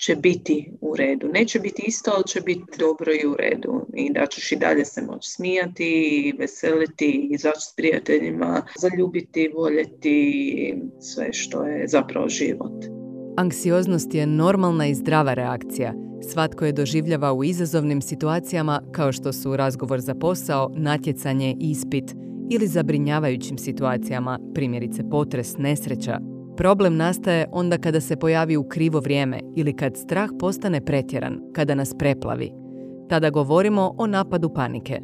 će 0.00 0.16
biti 0.16 0.72
u 0.80 0.96
redu. 0.96 1.28
Neće 1.28 1.60
biti 1.60 1.82
isto, 1.86 2.10
ali 2.14 2.24
će 2.26 2.40
biti 2.40 2.78
dobro 2.78 3.12
i 3.12 3.26
u 3.26 3.34
redu. 3.36 3.86
I 3.94 4.12
da 4.12 4.26
ćeš 4.26 4.52
i 4.52 4.56
dalje 4.56 4.84
se 4.84 5.02
moći 5.02 5.30
smijati, 5.30 5.84
i 5.84 6.32
veseliti, 6.38 7.28
izaći 7.30 7.60
s 7.60 7.76
prijateljima, 7.76 8.66
zaljubiti, 8.78 9.48
voljeti 9.54 10.74
sve 11.00 11.32
što 11.32 11.66
je 11.66 11.88
zapravo 11.88 12.28
život. 12.28 12.99
Anksioznost 13.36 14.14
je 14.14 14.26
normalna 14.26 14.86
i 14.86 14.94
zdrava 14.94 15.34
reakcija– 15.34 15.94
Svatko 16.22 16.64
je 16.64 16.72
doživljava 16.72 17.32
u 17.32 17.44
izazovnim 17.44 18.02
situacijama 18.02 18.82
kao 18.92 19.12
što 19.12 19.32
su 19.32 19.56
razgovor 19.56 20.00
za 20.00 20.14
posao, 20.14 20.70
natjecanje, 20.74 21.56
ispit 21.60 22.14
ili 22.50 22.66
zabrinjavajućim 22.66 23.58
situacijama, 23.58 24.38
primjerice 24.54 25.02
potres, 25.10 25.58
nesreća. 25.58 26.18
Problem 26.56 26.96
nastaje 26.96 27.46
onda 27.52 27.78
kada 27.78 28.00
se 28.00 28.16
pojavi 28.16 28.56
u 28.56 28.68
krivo 28.68 29.00
vrijeme 29.00 29.40
ili 29.56 29.76
kad 29.76 29.96
strah 29.96 30.30
postane 30.38 30.84
pretjeran, 30.84 31.40
kada 31.52 31.74
nas 31.74 31.94
preplavi. 31.98 32.50
Tada 33.08 33.30
govorimo 33.30 33.94
o 33.98 34.06
napadu 34.06 34.54
panike. 34.54 35.00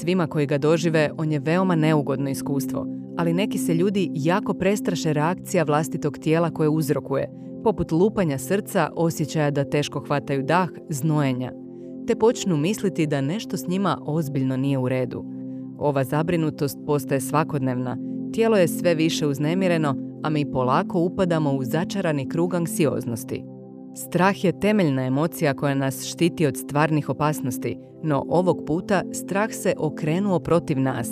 Svima 0.00 0.26
koji 0.26 0.46
ga 0.46 0.58
dožive 0.58 1.10
on 1.18 1.32
je 1.32 1.38
veoma 1.38 1.74
neugodno 1.74 2.30
iskustvo, 2.30 2.86
ali 3.18 3.34
neki 3.34 3.58
se 3.58 3.74
ljudi 3.74 4.10
jako 4.14 4.54
prestraše 4.54 5.12
reakcija 5.12 5.64
vlastitog 5.64 6.18
tijela 6.18 6.50
koje 6.50 6.68
uzrokuje– 6.68 7.28
poput 7.64 7.92
lupanja 7.92 8.38
srca, 8.38 8.90
osjećaja 8.96 9.50
da 9.50 9.64
teško 9.64 10.00
hvataju 10.00 10.42
dah, 10.42 10.68
znojenja, 10.88 11.52
te 12.06 12.16
počnu 12.16 12.56
misliti 12.56 13.06
da 13.06 13.20
nešto 13.20 13.56
s 13.56 13.68
njima 13.68 13.98
ozbiljno 14.06 14.56
nije 14.56 14.78
u 14.78 14.88
redu. 14.88 15.24
Ova 15.78 16.04
zabrinutost 16.04 16.78
postaje 16.86 17.20
svakodnevna, 17.20 17.96
tijelo 18.32 18.56
je 18.56 18.68
sve 18.68 18.94
više 18.94 19.26
uznemireno, 19.26 19.94
a 20.22 20.30
mi 20.30 20.50
polako 20.50 21.00
upadamo 21.00 21.52
u 21.52 21.64
začarani 21.64 22.28
krug 22.28 22.54
anksioznosti. 22.54 23.44
Strah 23.96 24.44
je 24.44 24.60
temeljna 24.60 25.02
emocija 25.02 25.54
koja 25.54 25.74
nas 25.74 26.04
štiti 26.04 26.46
od 26.46 26.56
stvarnih 26.56 27.08
opasnosti, 27.08 27.78
no 28.02 28.24
ovog 28.28 28.64
puta 28.66 29.02
strah 29.12 29.50
se 29.52 29.74
okrenuo 29.78 30.38
protiv 30.38 30.80
nas. 30.80 31.10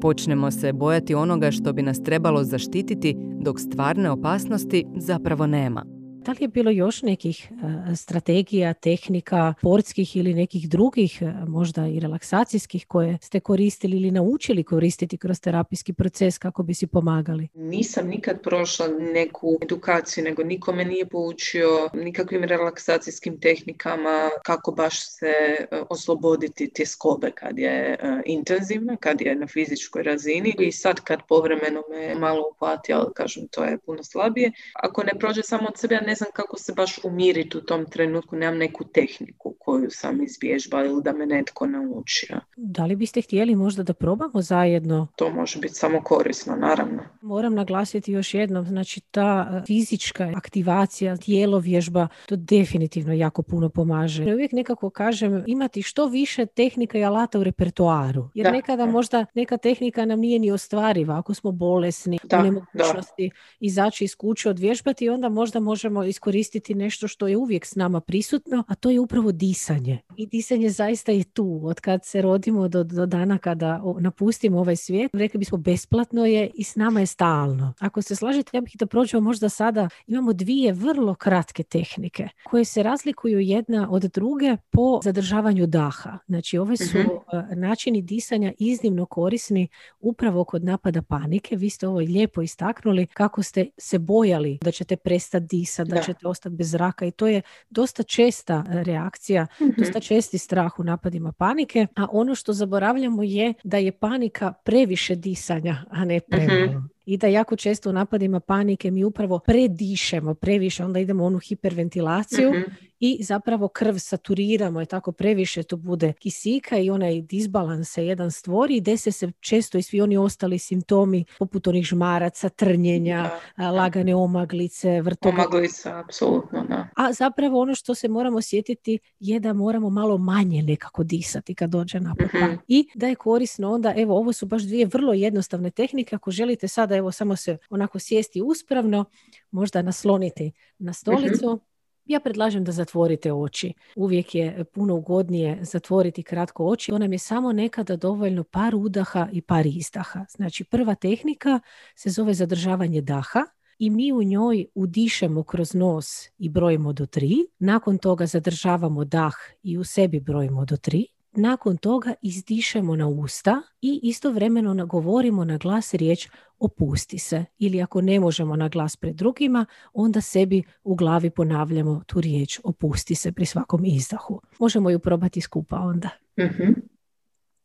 Počnemo 0.00 0.50
se 0.50 0.72
bojati 0.72 1.14
onoga 1.14 1.50
što 1.50 1.72
bi 1.72 1.82
nas 1.82 2.02
trebalo 2.02 2.44
zaštititi 2.44 3.16
dok 3.40 3.60
stvarne 3.60 4.10
opasnosti 4.10 4.84
zapravo 4.96 5.46
nema 5.46 5.97
Da 6.28 6.32
li 6.32 6.38
je 6.40 6.48
bilo 6.48 6.70
još 6.70 7.02
nekih 7.02 7.48
e, 7.50 7.96
strategija, 7.96 8.74
tehnika, 8.74 9.54
sportskih 9.58 10.16
ili 10.16 10.34
nekih 10.34 10.68
drugih, 10.68 11.22
e, 11.22 11.32
možda 11.46 11.86
i 11.86 12.00
relaksacijskih 12.00 12.86
koje 12.86 13.18
ste 13.22 13.40
koristili 13.40 13.96
ili 13.96 14.10
naučili 14.10 14.64
koristiti 14.64 15.18
kroz 15.18 15.40
terapijski 15.40 15.92
proces 15.92 16.38
kako 16.38 16.62
bi 16.62 16.74
si 16.74 16.86
pomagali? 16.86 17.48
Nisam 17.54 18.08
nikad 18.08 18.42
prošla 18.42 18.86
neku 18.88 19.58
edukaciju, 19.62 20.24
nego 20.24 20.42
nikome 20.42 20.84
nije 20.84 21.06
poučio 21.06 21.88
nikakvim 21.94 22.44
relaksacijskim 22.44 23.40
tehnikama 23.40 24.30
kako 24.44 24.72
baš 24.72 25.10
se 25.10 25.26
e, 25.26 25.66
osloboditi 25.90 26.72
tjeskobe 26.72 27.30
kad 27.30 27.58
je 27.58 27.98
intenzivna, 28.26 28.96
kad 28.96 29.20
je 29.20 29.34
na 29.34 29.46
fizičkoj 29.46 30.02
razini 30.02 30.54
i 30.58 30.72
sad 30.72 31.00
kad 31.00 31.18
povremeno 31.28 31.82
me 31.90 32.14
malo 32.14 32.44
upati, 32.56 32.92
ali 32.92 33.14
kažem 33.14 33.48
to 33.50 33.64
je 33.64 33.78
puno 33.78 34.04
slabije. 34.04 34.52
Ako 34.74 35.02
ne 35.02 35.12
prođe 35.18 35.42
samo 35.42 35.68
od 35.68 35.78
sebe, 35.78 35.94
ja 35.94 36.00
ne 36.00 36.17
znam 36.18 36.30
kako 36.34 36.58
se 36.58 36.72
baš 36.72 36.98
umiriti 37.04 37.58
u 37.58 37.64
tom 37.64 37.86
trenutku, 37.90 38.36
nemam 38.36 38.58
neku 38.58 38.84
tehniku 38.84 39.56
koju 39.68 39.90
sam 39.90 40.22
izvježba 40.22 40.84
ili 40.84 41.02
da 41.02 41.12
me 41.12 41.26
netko 41.26 41.66
naučio. 41.66 42.40
Da 42.56 42.84
li 42.86 42.96
biste 42.96 43.22
htjeli 43.22 43.54
možda 43.54 43.82
da 43.82 43.94
probamo 43.94 44.42
zajedno? 44.42 45.06
To 45.16 45.30
može 45.30 45.58
biti 45.58 45.74
samo 45.74 46.02
korisno, 46.02 46.56
naravno. 46.56 47.02
Moram 47.22 47.54
naglasiti 47.54 48.12
još 48.12 48.34
jednom, 48.34 48.66
znači 48.66 49.00
ta 49.00 49.50
e, 49.52 49.66
fizička 49.66 50.32
aktivacija, 50.36 51.16
tijelo 51.16 51.58
vježba, 51.58 52.08
to 52.26 52.36
definitivno 52.36 53.12
jako 53.12 53.42
puno 53.42 53.68
pomaže. 53.68 54.24
Ja 54.24 54.34
uvijek 54.34 54.52
nekako 54.52 54.90
kažem 54.90 55.44
imati 55.46 55.82
što 55.82 56.06
više 56.06 56.46
tehnika 56.46 56.98
i 56.98 57.04
alata 57.04 57.38
u 57.38 57.44
repertoaru. 57.44 58.28
Jer 58.34 58.52
nekada 58.52 58.86
možda 58.86 59.26
neka 59.34 59.56
tehnika 59.56 60.04
nam 60.04 60.20
nije 60.20 60.38
ni 60.38 60.50
ostvariva 60.50 61.18
ako 61.18 61.34
smo 61.34 61.52
bolesni, 61.52 62.18
da, 62.24 62.38
u 62.38 62.42
nemogućnosti 62.42 63.30
izaći 63.60 64.04
iz 64.04 64.16
kuće 64.16 64.50
odvježbati 64.50 65.08
onda 65.08 65.28
možda 65.28 65.60
možemo 65.60 66.04
iskoristiti 66.04 66.74
nešto 66.74 67.08
što 67.08 67.28
je 67.28 67.36
uvijek 67.36 67.66
s 67.66 67.74
nama 67.74 68.00
prisutno, 68.00 68.64
a 68.68 68.74
to 68.74 68.90
je 68.90 69.00
upravo 69.00 69.32
disanje. 69.58 69.98
I 70.16 70.26
disanje 70.26 70.70
zaista 70.70 71.12
je 71.12 71.24
tu. 71.24 71.60
Od 71.64 71.80
kad 71.80 72.04
se 72.04 72.22
rodimo 72.22 72.68
do, 72.68 72.84
do 72.84 73.06
dana 73.06 73.38
kada 73.38 73.82
napustimo 74.00 74.58
ovaj 74.58 74.76
svijet, 74.76 75.10
rekli 75.14 75.38
bismo 75.38 75.58
besplatno 75.58 76.26
je 76.26 76.50
i 76.54 76.64
s 76.64 76.76
nama 76.76 77.00
je 77.00 77.06
stalno. 77.06 77.74
Ako 77.80 78.02
se 78.02 78.16
slažete, 78.16 78.56
ja 78.56 78.60
bih 78.60 78.76
da 78.78 78.86
prođemo 78.86 79.20
možda 79.20 79.48
sada, 79.48 79.88
imamo 80.06 80.32
dvije 80.32 80.72
vrlo 80.72 81.14
kratke 81.14 81.62
tehnike 81.62 82.28
koje 82.44 82.64
se 82.64 82.82
razlikuju 82.82 83.40
jedna 83.40 83.88
od 83.90 84.02
druge 84.02 84.56
po 84.70 85.00
zadržavanju 85.04 85.66
daha. 85.66 86.18
Znači 86.26 86.58
ove 86.58 86.76
su 86.76 86.98
mm 86.98 87.08
načini 87.56 88.02
disanja 88.02 88.52
iznimno 88.58 89.06
korisni 89.06 89.68
upravo 90.00 90.44
kod 90.44 90.64
napada 90.64 91.02
panike. 91.02 91.56
Vi 91.56 91.70
ste 91.70 91.88
ovo 91.88 91.98
lijepo 91.98 92.42
istaknuli 92.42 93.06
kako 93.06 93.42
ste 93.42 93.66
se 93.78 93.98
bojali 93.98 94.58
da 94.62 94.70
ćete 94.70 94.96
prestati 94.96 95.46
disati, 95.46 95.90
da, 95.90 95.96
da 95.96 96.02
ćete 96.02 96.28
ostati 96.28 96.56
bez 96.56 96.70
zraka 96.70 97.06
i 97.06 97.10
to 97.10 97.26
je 97.26 97.42
dosta 97.70 98.02
česta 98.02 98.64
reakcija, 98.68 99.37
mm 99.42 99.68
dosta 99.78 100.00
česti 100.00 100.38
strah 100.38 100.78
u 100.78 100.84
napadima 100.84 101.32
panike, 101.32 101.86
a 101.96 102.06
ono 102.12 102.34
što 102.34 102.52
zaboravljamo 102.52 103.22
je 103.22 103.54
da 103.64 103.76
je 103.76 103.92
panika 103.92 104.52
previše 104.64 105.14
disanja, 105.14 105.76
a 105.90 106.04
ne 106.04 106.16
mhm. 106.16 106.24
premalo 106.30 106.82
i 107.06 107.16
da 107.16 107.26
jako 107.26 107.56
često 107.56 107.90
u 107.90 107.92
napadima 107.92 108.40
panike 108.40 108.90
mi 108.90 109.04
upravo 109.04 109.38
predišemo 109.38 110.34
previše, 110.34 110.84
onda 110.84 110.98
idemo 110.98 111.24
u 111.24 111.26
onu 111.26 111.38
hiperventilaciju 111.38 112.50
mhm. 112.50 112.62
I 113.00 113.22
zapravo 113.22 113.68
krv 113.68 113.94
saturiramo 113.98 114.82
i 114.82 114.86
tako 114.86 115.12
previše 115.12 115.62
to 115.62 115.76
bude 115.76 116.12
kisika 116.12 116.78
i 116.78 116.90
onaj 116.90 117.22
disbalans 117.22 117.92
se 117.92 118.06
jedan 118.06 118.30
stvori 118.30 118.76
i 118.76 118.80
dese 118.80 119.12
se 119.12 119.32
često 119.40 119.78
i 119.78 119.82
svi 119.82 120.00
oni 120.00 120.16
ostali 120.16 120.58
simptomi 120.58 121.24
poput 121.38 121.66
onih 121.66 121.84
žmaraca, 121.84 122.48
trnjenja, 122.48 123.30
lagane 123.58 124.14
omaglice, 124.14 125.00
vrtoga. 125.00 125.42
Omaglica, 125.42 125.98
apsolutno, 125.98 126.64
da. 126.68 126.88
A 126.96 127.12
zapravo 127.12 127.60
ono 127.60 127.74
što 127.74 127.94
se 127.94 128.08
moramo 128.08 128.42
sjetiti 128.42 128.98
je 129.20 129.40
da 129.40 129.52
moramo 129.52 129.90
malo 129.90 130.18
manje 130.18 130.62
nekako 130.62 131.04
disati 131.04 131.54
kad 131.54 131.70
dođe 131.70 132.00
napad. 132.00 132.26
mm 132.34 132.58
I 132.68 132.88
da 132.94 133.06
je 133.06 133.14
korisno 133.14 133.72
onda, 133.72 133.94
evo 133.96 134.18
ovo 134.18 134.32
su 134.32 134.46
baš 134.46 134.62
dvije 134.62 134.86
vrlo 134.86 135.12
jednostavne 135.12 135.70
tehnike, 135.70 136.16
ako 136.16 136.30
želite 136.30 136.68
sada 136.68 136.96
evo 136.96 137.12
samo 137.12 137.36
se 137.36 137.58
onako 137.70 137.98
sjesti 137.98 138.42
uspravno, 138.42 139.04
možda 139.50 139.82
nasloniti 139.82 140.52
na 140.78 140.92
stolicu. 140.92 141.46
Mhm. 141.46 141.68
Ja 142.08 142.20
predlažem 142.20 142.64
da 142.64 142.72
zatvorite 142.72 143.32
oči. 143.32 143.74
Uvijek 143.96 144.34
je 144.34 144.64
puno 144.64 144.94
ugodnije 144.94 145.58
zatvoriti 145.64 146.22
kratko 146.22 146.66
oči. 146.66 146.92
Ona 146.92 147.04
je 147.04 147.18
samo 147.18 147.52
nekada 147.52 147.96
dovoljno 147.96 148.44
par 148.44 148.74
udaha 148.74 149.28
i 149.32 149.42
par 149.42 149.66
izdaha. 149.66 150.24
Znači 150.36 150.64
prva 150.64 150.94
tehnika 150.94 151.60
se 151.96 152.10
zove 152.10 152.34
zadržavanje 152.34 153.00
daha 153.00 153.44
i 153.78 153.90
mi 153.90 154.12
u 154.12 154.22
njoj 154.22 154.66
udišemo 154.74 155.42
kroz 155.42 155.74
nos 155.74 156.06
i 156.38 156.48
brojimo 156.48 156.92
do 156.92 157.06
tri. 157.06 157.34
Nakon 157.58 157.98
toga 157.98 158.26
zadržavamo 158.26 159.04
dah 159.04 159.34
i 159.62 159.78
u 159.78 159.84
sebi 159.84 160.20
brojimo 160.20 160.64
do 160.64 160.76
tri 160.76 161.06
nakon 161.38 161.76
toga 161.76 162.14
izdišemo 162.22 162.96
na 162.96 163.08
usta 163.08 163.62
i 163.80 164.00
istovremeno 164.02 164.74
nagovorimo 164.74 165.44
na 165.44 165.58
glas 165.58 165.94
riječ 165.94 166.28
opusti 166.58 167.18
se. 167.18 167.44
Ili 167.58 167.82
ako 167.82 168.00
ne 168.00 168.20
možemo 168.20 168.56
na 168.56 168.68
glas 168.68 168.96
pred 168.96 169.16
drugima, 169.16 169.66
onda 169.92 170.20
sebi 170.20 170.62
u 170.82 170.94
glavi 170.94 171.30
ponavljamo 171.30 172.02
tu 172.06 172.20
riječ 172.20 172.60
opusti 172.64 173.14
se 173.14 173.32
pri 173.32 173.46
svakom 173.46 173.84
izdahu. 173.84 174.40
Možemo 174.58 174.90
ju 174.90 174.98
probati 174.98 175.40
skupa 175.40 175.76
onda. 175.76 176.08
mm 176.38 176.72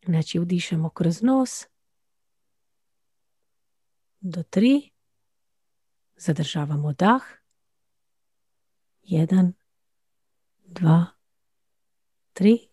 Znači 0.05 0.39
udišemo 0.39 0.89
kroz 0.89 1.21
nos 1.21 1.65
do 4.19 4.43
tri. 4.43 4.89
Zadržavamo 6.15 6.93
dah. 6.93 7.21
Jedan, 9.03 9.53
dva, 10.65 11.05
tri 12.33 12.72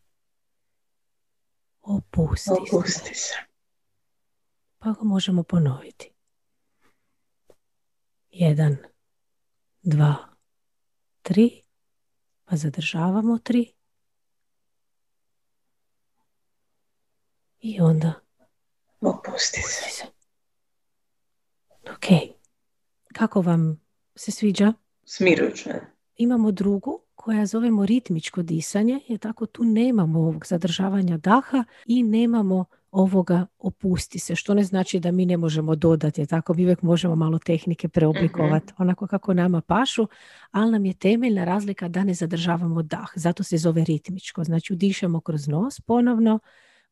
Opusti, 1.97 2.51
Opusti 2.51 3.15
se. 3.15 3.35
Pa 4.79 4.93
ga 4.93 5.03
možemo 5.03 5.43
ponoviti. 5.43 6.13
Jedan, 8.31 8.77
dva, 9.83 10.17
tri. 11.23 11.63
Pa 12.45 12.57
zadržavamo 12.57 13.39
tri. 13.39 13.73
I 17.61 17.81
onda 17.81 18.13
opusti 19.01 19.63
se. 19.63 20.05
Ok. 21.93 22.37
Kako 23.15 23.41
vam 23.41 23.81
se 24.15 24.31
sviđa? 24.31 24.73
Smirujuće. 25.05 25.81
Imamo 26.17 26.53
drugu 26.53 27.03
koja 27.21 27.47
zovemo 27.47 27.87
ritmičko 27.87 28.43
disanje, 28.43 29.01
je 29.09 29.19
tako 29.19 29.47
tu 29.47 29.65
nemamo 29.65 30.21
ovog 30.21 30.47
zadržavanja 30.47 31.17
daha 31.17 31.65
i 31.87 32.03
nemamo 32.03 32.65
ovoga 32.91 33.47
opusti 33.59 34.19
se, 34.19 34.37
što 34.37 34.55
ne 34.55 34.65
znači 34.65 35.01
da 35.01 35.11
mi 35.11 35.27
ne 35.27 35.37
možemo 35.37 35.77
dodati, 35.77 36.21
je 36.21 36.27
tako 36.27 36.55
mi 36.55 36.65
uvijek 36.65 36.83
možemo 36.83 37.17
malo 37.17 37.39
tehnike 37.39 37.89
preoblikovati 37.89 38.73
mhm. 38.73 38.83
onako 38.83 39.07
kako 39.07 39.35
nama 39.35 39.61
pašu, 39.61 40.09
ali 40.51 40.73
nam 40.73 40.85
je 40.85 40.95
temeljna 40.95 41.45
razlika 41.45 41.89
da 41.89 42.05
ne 42.05 42.15
zadržavamo 42.15 42.83
dah, 42.83 43.11
zato 43.15 43.43
se 43.43 43.57
zove 43.57 43.85
ritmičko, 43.85 44.45
znači 44.45 44.73
udišemo 44.73 45.21
kroz 45.21 45.49
nos 45.49 45.81
ponovno, 45.81 46.39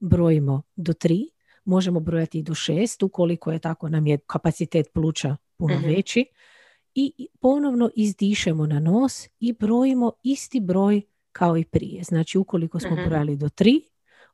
brojimo 0.00 0.62
do 0.76 0.92
tri, 0.92 1.30
možemo 1.64 2.00
brojati 2.00 2.38
i 2.38 2.42
do 2.42 2.54
šest, 2.54 3.02
ukoliko 3.02 3.52
je 3.52 3.58
tako 3.58 3.88
nam 3.88 4.06
je 4.06 4.18
kapacitet 4.26 4.86
pluća 4.92 5.36
puno 5.56 5.74
mhm. 5.74 5.86
veći, 5.86 6.24
i 7.00 7.28
ponovno 7.40 7.90
izdišemo 7.96 8.66
na 8.66 8.80
nos 8.80 9.28
i 9.40 9.52
brojimo 9.52 10.12
isti 10.22 10.60
broj 10.60 11.02
kao 11.32 11.56
i 11.56 11.64
prije. 11.64 12.02
Znači 12.04 12.38
ukoliko 12.38 12.80
smo 12.80 12.92
uh 12.92 13.04
brojali 13.06 13.36
do 13.36 13.48
tri, 13.48 13.82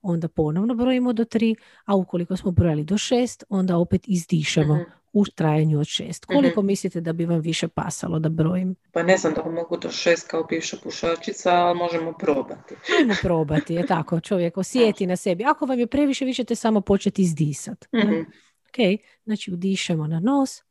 onda 0.03 0.29
ponovno 0.29 0.75
brojimo 0.75 1.13
do 1.13 1.25
tri, 1.25 1.57
a 1.85 1.97
ukoliko 1.97 2.37
smo 2.37 2.51
brojali 2.51 2.85
do 2.85 2.99
šest, 2.99 3.45
onda 3.49 3.77
opet 3.77 4.09
izdišemo 4.09 4.75
uh 4.75 5.05
u 5.15 5.25
trajanju 5.25 5.81
od 5.81 5.87
šest. 5.87 6.25
Koliko 6.25 6.61
uh 6.61 6.67
mislite 6.67 7.01
da 7.01 7.13
bi 7.13 7.25
vam 7.25 7.41
više 7.41 7.69
pasalo 7.69 8.19
da 8.19 8.29
brojim? 8.29 8.75
Pa 8.93 9.03
ne 9.03 9.17
znam 9.17 9.33
da 9.35 9.51
mogu 9.51 9.77
do 9.77 9.91
šest 9.91 10.29
kao 10.29 10.45
bivša 10.45 10.77
pušačica, 10.83 11.51
ali 11.51 11.79
možemo 11.79 12.13
probati. 12.13 12.75
Ajmo 12.99 13.15
probati, 13.23 13.75
je 13.75 13.87
tako, 13.87 14.21
čovjek 14.21 14.57
osjeti 14.57 15.07
na 15.07 15.17
sebi. 15.17 15.45
Ako 15.45 15.67
vam 15.67 15.79
je 15.79 15.87
previše, 15.87 16.25
vi 16.25 16.35
ćete 16.35 16.55
samo 16.55 16.81
početi 16.81 17.23
izdisati. 17.23 17.87
uh 17.93 18.27
Ok, 18.69 19.01
znači 19.25 19.53
udišemo 19.53 20.07
na 20.07 20.21
nos. 20.21 20.63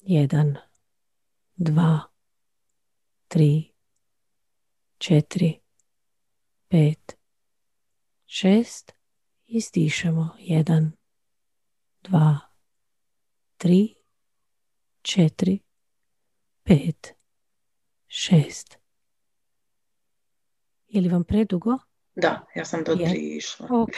Jedan, 0.00 0.56
dva, 1.58 2.00
tri, 3.28 3.74
četiri, 4.98 5.60
pet, 6.68 7.16
šest. 8.26 8.92
I 9.46 9.60
stišemo. 9.60 10.28
Jedan, 10.38 10.92
dva, 12.02 12.38
tri, 13.56 13.94
četiri, 15.02 15.58
pet, 16.62 17.14
šest. 18.06 18.78
Je 20.88 21.00
li 21.00 21.08
vam 21.08 21.24
predugo? 21.24 21.78
Da, 22.14 22.46
ja 22.54 22.64
sam 22.64 22.84
do 22.84 22.96
tri 22.96 23.36
išla. 23.36 23.66
Ok, 23.70 23.96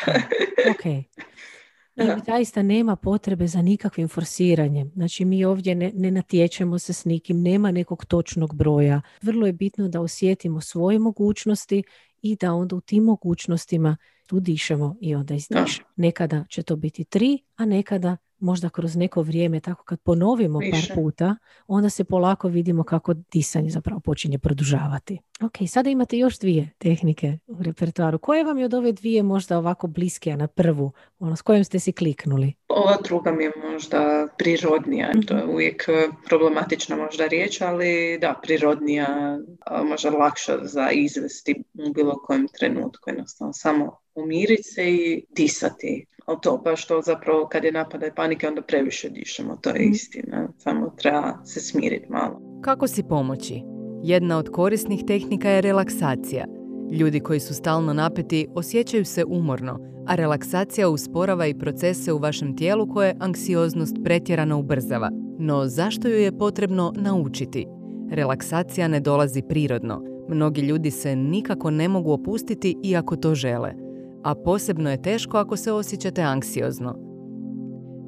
ok. 0.71 0.85
I 2.01 2.21
zaista 2.27 2.63
nema 2.63 2.97
potrebe 2.97 3.47
za 3.47 3.63
nikakvim 3.63 4.09
forsiranjem. 4.09 4.91
Znači 4.95 5.25
mi 5.25 5.45
ovdje 5.45 5.75
ne, 5.75 5.93
ne 5.95 6.11
natječemo 6.11 6.79
se 6.79 6.93
s 6.93 7.05
nikim, 7.05 7.43
nema 7.43 7.71
nekog 7.71 8.05
točnog 8.05 8.55
broja. 8.55 9.01
Vrlo 9.23 9.47
je 9.47 9.53
bitno 9.53 9.89
da 9.89 10.01
osjetimo 10.01 10.61
svoje 10.61 10.99
mogućnosti 10.99 11.83
i 12.23 12.37
da 12.37 12.53
onda 12.53 12.77
u 12.77 12.81
tim 12.81 13.05
mogućnostima 13.05 13.97
tu 14.31 14.41
dišemo 14.41 14.97
i 15.01 15.15
onda 15.15 15.35
izdišemo. 15.35 15.89
Nekada 15.97 16.45
će 16.49 16.63
to 16.63 16.77
biti 16.77 17.05
tri, 17.05 17.39
a 17.57 17.65
nekada 17.65 18.17
možda 18.41 18.69
kroz 18.69 18.97
neko 18.97 19.23
vrijeme, 19.23 19.61
tako 19.61 19.85
kad 19.85 20.01
ponovimo 20.01 20.61
par 20.71 20.95
puta, 20.95 21.37
onda 21.67 21.91
se 21.91 22.05
polako 22.05 22.49
vidimo 22.49 22.85
kako 22.85 23.15
disanje 23.15 23.71
zapravo 23.71 24.01
počinje 24.01 24.39
produžavati. 24.39 25.19
Ok, 25.43 25.53
sada 25.69 25.91
imate 25.91 26.19
još 26.19 26.39
dvije 26.39 26.71
tehnike 26.79 27.39
u 27.47 27.63
repertoaru. 27.63 28.19
Koje 28.19 28.45
vam 28.45 28.59
je 28.59 28.65
od 28.65 28.75
ove 28.75 28.93
dvije 28.93 29.23
možda 29.23 29.59
ovako 29.59 29.87
bliske 29.87 30.37
na 30.37 30.47
prvu? 30.47 30.93
Ono, 31.19 31.37
s 31.37 31.43
kojom 31.43 31.65
ste 31.65 31.79
si 31.79 31.93
kliknuli? 31.93 32.53
Ova 32.69 32.97
druga 33.05 33.33
mi 33.33 33.45
je 33.45 33.53
možda 33.73 34.29
prirodnija. 34.39 35.13
To 35.27 35.35
je 35.35 35.43
mhm. 35.43 35.51
uvijek 35.51 35.85
e, 35.89 36.09
problematična 36.29 36.97
možda 36.97 37.27
riječ, 37.27 37.61
ali 37.61 38.19
da, 38.21 38.41
prirodnija, 38.43 39.39
možda 39.85 40.11
lakša 40.11 40.59
za 40.63 40.91
izvesti 40.91 41.63
u 41.75 41.93
bilo 41.93 42.23
kojem 42.27 42.49
trenutku. 42.59 43.11
Jednostavno 43.11 43.53
samo 43.53 44.00
umiriti 44.15 44.63
se 44.63 44.91
i 44.91 45.25
disati. 45.37 46.07
Ali 46.27 46.39
to 46.43 46.61
baš 46.65 46.87
to 46.87 47.01
zapravo 47.05 47.49
kad 47.49 47.65
je 47.65 47.73
napada 47.73 48.11
panike 48.17 48.49
onda 48.49 48.63
previše 48.63 49.09
dišemo, 49.11 49.57
to 49.57 49.71
je 49.71 49.75
mhm. 49.75 49.91
istina. 49.91 50.49
Samo 50.59 50.95
treba 50.97 51.45
se 51.45 51.61
smiriti 51.61 52.07
malo. 52.09 52.41
Kako 52.63 52.87
si 52.87 53.03
pomoći? 53.03 53.63
Jedna 54.03 54.39
od 54.39 54.49
korisnih 54.49 55.05
tehnika 55.07 55.51
je 55.51 55.61
relaksacija. 55.61 56.47
Ljudi 56.93 57.21
koji 57.21 57.41
su 57.41 57.55
stalno 57.55 57.93
napeti 57.93 58.47
osjećaju 58.55 59.05
se 59.05 59.25
umorno, 59.25 59.79
a 60.07 60.15
relaksacija 60.15 60.89
usporava 60.89 61.47
i 61.47 61.59
procese 61.59 62.13
u 62.13 62.19
vašem 62.19 62.57
tijelu 62.57 62.93
koje 62.93 63.17
anksioznost 63.21 63.97
pretjerano 64.05 64.59
ubrzava. 64.59 65.11
No 65.39 65.67
zašto 65.67 66.09
ju 66.09 66.17
je 66.17 66.39
potrebno 66.39 66.93
naučiti? 66.97 67.67
Relaksacija 68.11 68.89
ne 68.89 69.01
dolazi 69.01 69.43
prirodno. 69.49 70.03
Mnogi 70.29 70.61
ljudi 70.61 70.91
se 70.91 71.17
nikako 71.17 71.71
ne 71.71 71.89
mogu 71.89 72.13
opustiti 72.13 72.77
iako 72.85 73.17
to 73.17 73.35
žele 73.35 73.90
a 74.25 74.35
posebno 74.35 74.91
je 74.91 75.03
teško 75.03 75.37
ako 75.37 75.57
se 75.57 75.73
osjećate 75.73 76.23
anksiozno. 76.23 77.11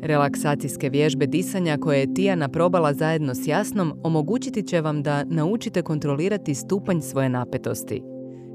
Relaksacijske 0.03 0.88
vježbe 0.88 1.27
disanja 1.27 1.77
koje 1.77 2.01
je 2.01 2.14
Tijana 2.14 2.48
probala 2.48 2.92
zajedno 2.94 3.35
s 3.35 3.46
Jasnom 3.46 3.92
omogućiti 4.03 4.62
će 4.62 4.81
vam 4.81 5.03
da 5.03 5.25
naučite 5.25 5.83
kontrolirati 5.83 6.55
stupanj 6.55 7.01
svoje 7.01 7.29
napetosti. 7.29 8.03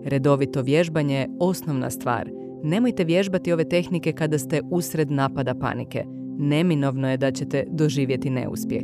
Redovito 0.03 0.61
vježbanje 0.61 1.15
je 1.15 1.29
osnovna 1.39 1.89
stvar. 1.89 2.29
Nemojte 2.63 3.03
vježbati 3.03 3.53
ove 3.53 3.69
tehnike 3.69 4.11
kada 4.11 4.37
ste 4.37 4.61
usred 4.71 5.11
napada 5.11 5.55
panike. 5.55 6.03
Neminovno 6.39 7.11
je 7.11 7.17
da 7.17 7.31
ćete 7.31 7.63
doživjeti 7.69 8.29
neuspjeh. 8.29 8.81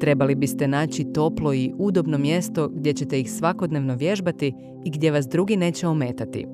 Trebali 0.00 0.34
biste 0.34 0.68
naći 0.68 1.12
toplo 1.12 1.54
i 1.54 1.72
udobno 1.78 2.18
mjesto 2.18 2.68
gdje 2.68 2.92
ćete 2.92 3.20
ih 3.20 3.32
svakodnevno 3.32 3.94
vježbati 3.94 4.52
i 4.84 4.90
gdje 4.90 5.10
vas 5.10 5.28
drugi 5.28 5.56
neće 5.56 5.86
ometati. 5.86 6.46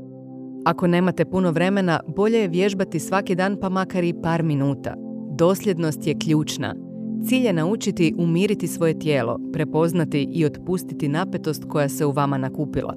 Ako 0.67 0.87
nemate 0.87 1.25
puno 1.25 1.51
vremena, 1.51 2.01
bolje 2.17 2.39
je 2.39 2.49
vježbati 2.49 3.01
svaki 3.01 3.35
dan 3.35 3.57
pa 3.61 3.69
makar 3.69 4.05
i 4.05 4.15
par 4.23 4.43
minuta. 4.43 4.95
Dosljednost 5.39 6.07
je 6.07 6.19
ključna. 6.19 6.75
Cilj 7.29 7.47
je 7.47 7.53
naučiti 7.53 8.15
umiriti 8.19 8.67
svoje 8.67 8.99
tijelo, 8.99 9.39
prepoznati 9.53 10.29
i 10.33 10.45
otpustiti 10.45 11.09
napetost 11.09 11.65
koja 11.69 11.89
se 11.89 12.07
u 12.07 12.11
vama 12.11 12.39
nakupila. 12.39 12.95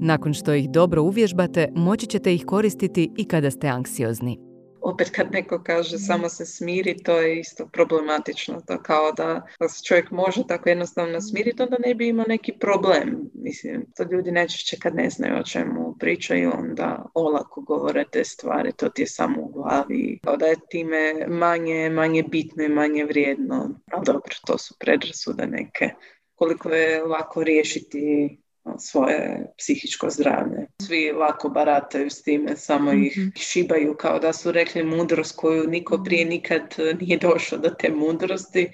Nakon 0.00 0.34
što 0.34 0.54
ih 0.54 0.70
dobro 0.70 1.02
uvježbate, 1.02 1.68
moći 1.74 2.06
ćete 2.06 2.34
ih 2.34 2.44
koristiti 2.44 3.10
i 3.16 3.24
kada 3.24 3.50
ste 3.50 3.68
anksiozni 3.68 4.53
opet 4.84 5.10
kad 5.10 5.32
neko 5.32 5.62
kaže 5.62 5.98
samo 5.98 6.28
se 6.28 6.46
smiri, 6.46 7.02
to 7.02 7.20
je 7.20 7.40
isto 7.40 7.66
problematično. 7.66 8.60
To 8.66 8.82
kao 8.82 9.12
da, 9.12 9.46
da 9.60 9.68
se 9.68 9.84
čovjek 9.84 10.10
može 10.10 10.46
tako 10.48 10.68
jednostavno 10.68 11.20
smiriti, 11.20 11.62
onda 11.62 11.76
ne 11.86 11.94
bi 11.94 12.08
imao 12.08 12.26
neki 12.28 12.52
problem. 12.60 13.30
Mislim, 13.34 13.86
to 13.96 14.04
ljudi 14.12 14.32
najčešće 14.32 14.76
kad 14.78 14.94
ne 14.94 15.10
znaju 15.10 15.34
o 15.40 15.42
čemu 15.42 15.96
pričaju, 16.00 16.52
onda 16.58 17.06
olako 17.14 17.60
govore 17.60 18.04
te 18.12 18.24
stvari, 18.24 18.72
to 18.72 18.88
ti 18.88 19.02
je 19.02 19.06
samo 19.06 19.42
u 19.42 19.48
glavi. 19.48 20.18
Kao 20.24 20.36
da 20.36 20.46
je 20.46 20.56
time 20.70 21.26
manje, 21.28 21.90
manje 21.90 22.22
bitno 22.22 22.64
i 22.64 22.68
manje 22.68 23.04
vrijedno. 23.04 23.80
Ali 23.92 24.04
dobro, 24.06 24.34
to 24.46 24.58
su 24.58 24.74
predrasude 24.78 25.46
neke. 25.46 25.90
Koliko 26.34 26.68
je 26.68 27.02
lako 27.02 27.44
riješiti 27.44 28.38
svoje 28.78 29.46
psihičko 29.58 30.10
zdravlje. 30.10 30.66
Svi 30.82 31.12
lako 31.12 31.48
barataju 31.48 32.10
s 32.10 32.22
time, 32.22 32.56
samo 32.56 32.92
ih 32.92 33.18
mhm. 33.18 33.28
šibaju 33.36 33.96
kao 33.98 34.18
da 34.18 34.32
su 34.32 34.52
rekli 34.52 34.84
mudrost 34.84 35.36
koju 35.36 35.66
niko 35.66 36.02
prije 36.04 36.24
nikad 36.24 36.74
nije 37.00 37.18
došao 37.18 37.58
do 37.58 37.70
te 37.70 37.90
mudrosti 37.90 38.70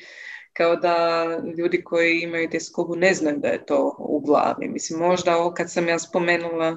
kao 0.52 0.76
da 0.76 1.24
ljudi 1.58 1.84
koji 1.84 2.20
imaju 2.20 2.48
skobu 2.60 2.96
ne 2.96 3.14
znaju 3.14 3.38
da 3.38 3.48
je 3.48 3.66
to 3.66 3.96
u 3.98 4.20
glavi. 4.20 4.68
Mislim, 4.68 4.98
možda 4.98 5.36
ovo 5.36 5.54
kad 5.54 5.72
sam 5.72 5.88
ja 5.88 5.98
spomenula, 5.98 6.76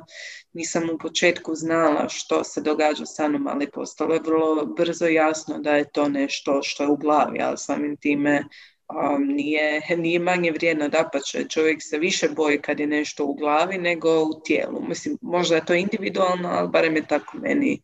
nisam 0.54 0.90
u 0.90 0.98
početku 0.98 1.56
znala 1.56 2.10
što 2.10 2.44
se 2.44 2.62
događa 2.62 3.06
sa 3.06 3.28
mnom, 3.28 3.48
ali 3.48 3.72
postalo 3.72 4.14
je 4.14 4.22
vrlo 4.26 4.66
brzo 4.66 5.06
jasno 5.06 5.60
da 5.60 5.76
je 5.76 5.92
to 5.92 6.10
nešto 6.10 6.60
što 6.64 6.84
je 6.84 6.90
u 6.90 6.96
glavi, 6.96 7.42
ali 7.42 7.58
samim 7.58 7.98
time 7.98 8.44
um, 8.90 9.24
nije, 9.28 9.82
nije 9.98 10.20
manje 10.20 10.52
vrijedno 10.52 10.90
da 10.90 11.10
će 11.26 11.48
čovjek 11.50 11.78
se 11.82 11.98
više 11.98 12.30
boji 12.30 12.62
kad 12.62 12.80
je 12.80 12.88
nešto 12.88 13.26
u 13.26 13.34
glavi 13.34 13.78
nego 13.78 14.24
u 14.24 14.42
tijelu. 14.46 14.82
Mislim, 14.88 15.18
možda 15.22 15.56
je 15.56 15.66
to 15.66 15.74
individualno, 15.74 16.50
ali 16.50 16.70
barem 16.70 16.96
je 16.96 17.08
tako 17.08 17.38
meni 17.38 17.82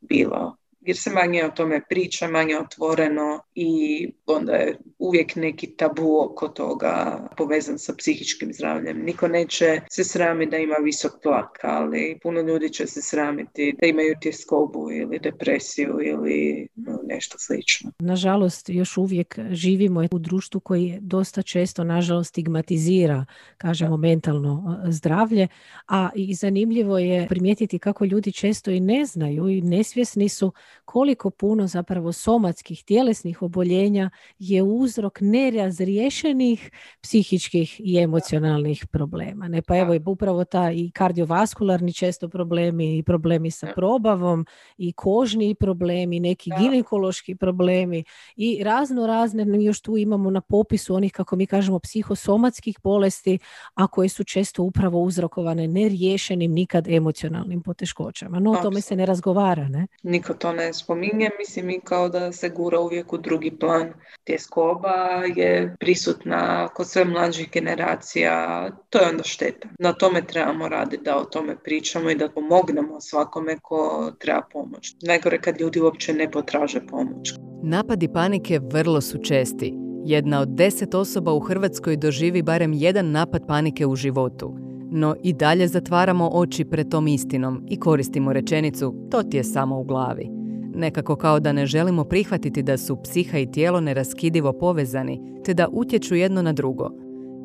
bilo 0.00 0.56
jer 0.80 0.96
se 0.96 1.10
manje 1.10 1.44
o 1.44 1.50
tome 1.50 1.80
priča, 1.88 2.28
manje 2.28 2.58
otvoreno 2.58 3.42
i 3.54 4.08
onda 4.26 4.52
je 4.52 4.78
uvijek 4.98 5.36
neki 5.36 5.76
tabu 5.76 6.20
oko 6.24 6.48
toga 6.48 7.28
povezan 7.36 7.78
sa 7.78 7.94
psihičkim 7.98 8.52
zdravljem. 8.52 9.02
Niko 9.04 9.28
neće 9.28 9.80
se 9.90 10.04
sramiti 10.04 10.50
da 10.50 10.56
ima 10.56 10.76
visok 10.84 11.12
tlak, 11.22 11.58
ali 11.62 12.18
puno 12.22 12.40
ljudi 12.40 12.72
će 12.72 12.86
se 12.86 13.02
sramiti 13.02 13.74
da 13.80 13.86
imaju 13.86 14.14
tjeskobu 14.20 14.92
ili 14.92 15.18
depresiju 15.18 15.98
ili 16.02 16.68
nešto 17.08 17.38
slično. 17.38 17.92
Nažalost, 17.98 18.68
još 18.68 18.96
uvijek 18.96 19.38
živimo 19.50 20.02
u 20.12 20.18
društvu 20.18 20.60
koji 20.60 20.98
dosta 21.00 21.42
često, 21.42 21.84
nažalost, 21.84 22.28
stigmatizira, 22.28 23.24
kažemo, 23.56 23.96
mentalno 23.96 24.80
zdravlje, 24.88 25.48
a 25.88 26.10
i 26.14 26.34
zanimljivo 26.34 26.98
je 26.98 27.26
primijetiti 27.28 27.78
kako 27.78 28.04
ljudi 28.04 28.32
često 28.32 28.70
i 28.70 28.80
ne 28.80 29.04
znaju 29.04 29.48
i 29.48 29.60
nesvjesni 29.60 30.28
su 30.28 30.52
koliko 30.84 31.30
puno 31.30 31.66
zapravo 31.66 32.12
somatskih 32.12 32.84
tjelesnih 32.84 33.42
oboljenja 33.42 34.10
je 34.38 34.62
uzrok 34.62 35.18
nerazriješenih 35.20 36.70
psihičkih 37.02 37.80
i 37.84 37.98
emocionalnih 37.98 38.86
problema. 38.92 39.48
Ne? 39.48 39.62
Pa 39.62 39.76
evo 39.76 39.94
upravo 40.06 40.44
ta 40.44 40.70
i 40.70 40.90
kardiovaskularni 40.90 41.92
često 41.92 42.28
problemi 42.28 42.98
i 42.98 43.02
problemi 43.02 43.50
sa 43.50 43.66
probavom 43.74 44.46
i 44.78 44.92
kožni 44.92 45.54
problemi, 45.54 46.20
neki 46.20 46.50
ginekološki 46.58 47.36
problemi 47.36 48.04
i 48.36 48.64
razno 48.64 49.06
razne, 49.06 49.64
još 49.64 49.80
tu 49.80 49.96
imamo 49.96 50.30
na 50.30 50.40
popisu 50.40 50.94
onih 50.94 51.12
kako 51.12 51.36
mi 51.36 51.46
kažemo 51.46 51.78
psihosomatskih 51.78 52.78
bolesti, 52.82 53.38
a 53.74 53.86
koje 53.86 54.08
su 54.08 54.24
često 54.24 54.62
upravo 54.62 55.02
uzrokovane 55.02 55.68
neriješenim 55.68 56.52
nikad 56.52 56.88
emocionalnim 56.88 57.62
poteškoćama. 57.62 58.38
No 58.38 58.50
o 58.50 58.62
tome 58.62 58.80
se 58.80 58.96
ne 58.96 59.06
razgovara. 59.06 59.68
Ne? 59.68 59.86
Niko 60.02 60.34
to 60.34 60.52
ne 60.52 60.59
spominje, 60.72 61.30
mislim 61.38 61.70
i 61.70 61.80
kao 61.84 62.08
da 62.08 62.32
se 62.32 62.48
gura 62.48 62.80
uvijek 62.80 63.12
u 63.12 63.18
drugi 63.18 63.50
plan. 63.50 63.92
Tjeskoba 64.24 64.94
je 65.36 65.76
prisutna 65.80 66.68
kod 66.68 66.88
sve 66.88 67.04
mlađih 67.04 67.50
generacija, 67.52 68.66
to 68.90 68.98
je 68.98 69.08
onda 69.08 69.22
šteta. 69.22 69.68
Na 69.78 69.92
tome 69.92 70.26
trebamo 70.26 70.68
raditi, 70.68 71.02
da 71.04 71.16
o 71.16 71.24
tome 71.24 71.56
pričamo 71.64 72.10
i 72.10 72.14
da 72.14 72.28
pomognemo 72.28 73.00
svakome 73.00 73.56
ko 73.62 74.12
treba 74.18 74.42
pomoć. 74.52 74.94
Najgore 75.02 75.40
kad 75.40 75.60
ljudi 75.60 75.80
uopće 75.80 76.14
ne 76.14 76.30
potraže 76.30 76.80
pomoć. 76.86 77.32
Napadi 77.62 78.08
panike 78.12 78.60
vrlo 78.72 79.00
su 79.00 79.18
česti. 79.18 79.74
Jedna 80.04 80.40
od 80.40 80.48
deset 80.48 80.94
osoba 80.94 81.32
u 81.32 81.40
Hrvatskoj 81.40 81.96
doživi 81.96 82.42
barem 82.42 82.72
jedan 82.72 83.10
napad 83.10 83.46
panike 83.46 83.86
u 83.86 83.96
životu. 83.96 84.56
No 84.92 85.14
i 85.22 85.32
dalje 85.32 85.68
zatvaramo 85.68 86.30
oči 86.32 86.64
pred 86.64 86.90
tom 86.90 87.08
istinom 87.08 87.66
i 87.68 87.80
koristimo 87.80 88.32
rečenicu 88.32 88.94
to 89.10 89.22
ti 89.22 89.36
je 89.36 89.44
samo 89.44 89.80
u 89.80 89.84
glavi. 89.84 90.39
Nekako 90.80 91.16
kao 91.16 91.40
da 91.40 91.52
ne 91.52 91.66
želimo 91.66 92.04
prihvatiti 92.04 92.62
da 92.62 92.76
su 92.76 93.02
psiha 93.02 93.38
i 93.38 93.50
tijelo 93.50 93.80
neraskidivo 93.80 94.52
povezani, 94.52 95.20
te 95.44 95.54
da 95.54 95.68
utječu 95.72 96.14
jedno 96.14 96.42
na 96.42 96.52
drugo. 96.52 96.90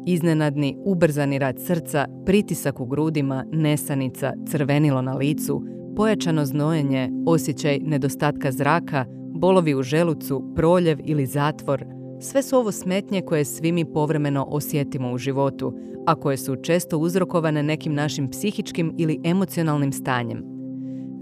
Iznenadni, 0.08 0.78
ubrzani 0.86 1.40
rad 1.40 1.60
srca, 1.60 2.08
pritisak 2.26 2.80
u 2.80 2.86
grudima, 2.86 3.46
nesanica, 3.52 4.34
crvenilo 4.48 5.02
na 5.02 5.14
licu, 5.14 5.64
pojačano 5.96 6.46
znojenje, 6.46 7.10
osjećaj 7.26 7.80
nedostatka 7.80 8.52
zraka, 8.52 9.06
bolovi 9.34 9.76
u 9.76 9.84
želucu, 9.84 10.54
proljev 10.56 11.00
ili 11.04 11.26
zatvor, 11.26 11.86
sve 12.20 12.42
su 12.42 12.58
ovo 12.58 12.72
smetnje 12.72 13.22
koje 13.22 13.46
svi 13.46 13.72
mi 13.72 13.86
povremeno 13.86 14.46
osjetimo 14.50 15.12
u 15.12 15.18
životu, 15.18 15.74
a 16.06 16.16
koje 16.16 16.38
su 16.38 16.56
često 16.56 16.98
uzrokovane 16.98 17.64
nekim 17.64 17.94
našim 17.94 18.30
psihičkim 18.30 18.96
ili 18.98 19.20
emocionalnim 19.24 19.92
stanjem. 19.92 20.55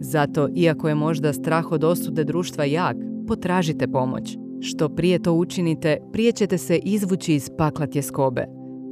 Zato, 0.04 0.50
iako 0.56 0.90
je 0.90 0.96
možda 0.96 1.34
strah 1.34 1.72
od 1.72 1.84
osude 1.84 2.24
društva 2.24 2.66
jak, 2.66 2.98
potražite 3.28 3.88
pomoć. 3.88 4.38
Što 4.62 4.90
prije 4.90 5.20
to 5.20 5.34
učinite, 5.34 5.98
prije 6.12 6.32
ćete 6.32 6.58
se 6.58 6.78
izvući 6.78 7.36
iz 7.36 7.50
pakla 7.58 7.88
tjeskobe. 7.88 8.46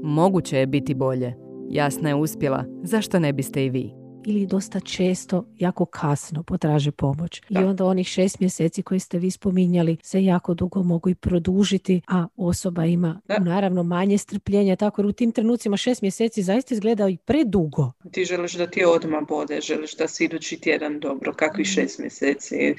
Moguće 0.03 0.57
je 0.57 0.67
biti 0.67 0.93
bolje. 0.93 1.33
Jasna 1.69 2.09
je 2.09 2.15
uspjela, 2.15 2.65
zašto 2.83 3.19
ne 3.19 3.33
biste 3.33 3.65
i 3.65 3.69
vi? 3.69 4.00
Ili 4.25 4.45
dosta 4.45 4.79
često 4.79 5.45
jako 5.57 5.85
kasno 5.85 6.43
potraže 6.43 6.91
pomoć. 6.91 7.41
I 7.49 7.57
onda 7.57 7.85
onih 7.85 8.07
šest 8.07 8.39
mjeseci 8.39 8.83
koji 8.83 8.99
ste 8.99 9.17
vi 9.19 9.31
spominjali 9.31 9.97
se 10.03 10.23
jako 10.23 10.53
dugo 10.53 10.83
mogu 10.83 11.09
i 11.09 11.15
produžiti, 11.15 12.01
a 12.07 12.27
osoba 12.35 12.85
ima 12.85 13.21
naravno 13.39 13.83
manje 13.83 14.17
strpljenja. 14.17 14.75
Tako 14.75 15.01
u 15.01 15.11
tim 15.11 15.31
trenucima 15.31 15.77
šest 15.77 16.01
mjeseci 16.01 16.43
zaista 16.43 16.73
izgleda 16.73 17.09
i 17.09 17.17
predugo. 17.17 17.91
Ti 18.11 18.25
želiš 18.25 18.53
da 18.53 18.67
ti 18.67 18.85
odmah 18.85 19.21
bode, 19.27 19.61
želiš 19.61 19.95
da 19.95 20.07
si 20.07 20.25
idući 20.25 20.61
tjedan 20.61 20.99
dobro, 20.99 21.33
kakvi 21.33 21.61
mhm. 21.61 21.69
šest 21.69 21.99
mjeseci. 21.99 22.75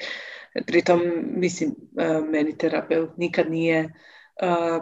Pritom, 0.65 1.01
mislim, 1.35 1.75
e, 1.97 2.21
meni 2.31 2.57
terapeut 2.57 3.17
nikad 3.17 3.51
nije 3.51 3.79
e, 3.79 3.89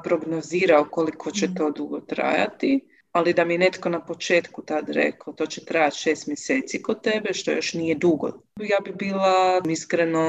prognozirao 0.03 0.85
koliko 0.91 1.31
će 1.31 1.45
mhm. 1.45 1.55
to 1.55 1.71
dugo 1.71 1.99
trajati 1.99 2.90
ali 3.11 3.33
da 3.33 3.45
mi 3.45 3.57
netko 3.57 3.89
na 3.89 4.05
početku 4.05 4.61
tad 4.61 4.89
rekao 4.89 5.33
to 5.33 5.45
će 5.45 5.65
trajati 5.65 5.97
šest 5.97 6.27
mjeseci 6.27 6.81
kod 6.81 7.01
tebe, 7.01 7.33
što 7.33 7.51
još 7.51 7.73
nije 7.73 7.95
dugo. 7.95 8.27
Ja 8.59 8.77
bi 8.85 8.91
bila 8.91 9.61
iskreno 9.69 10.25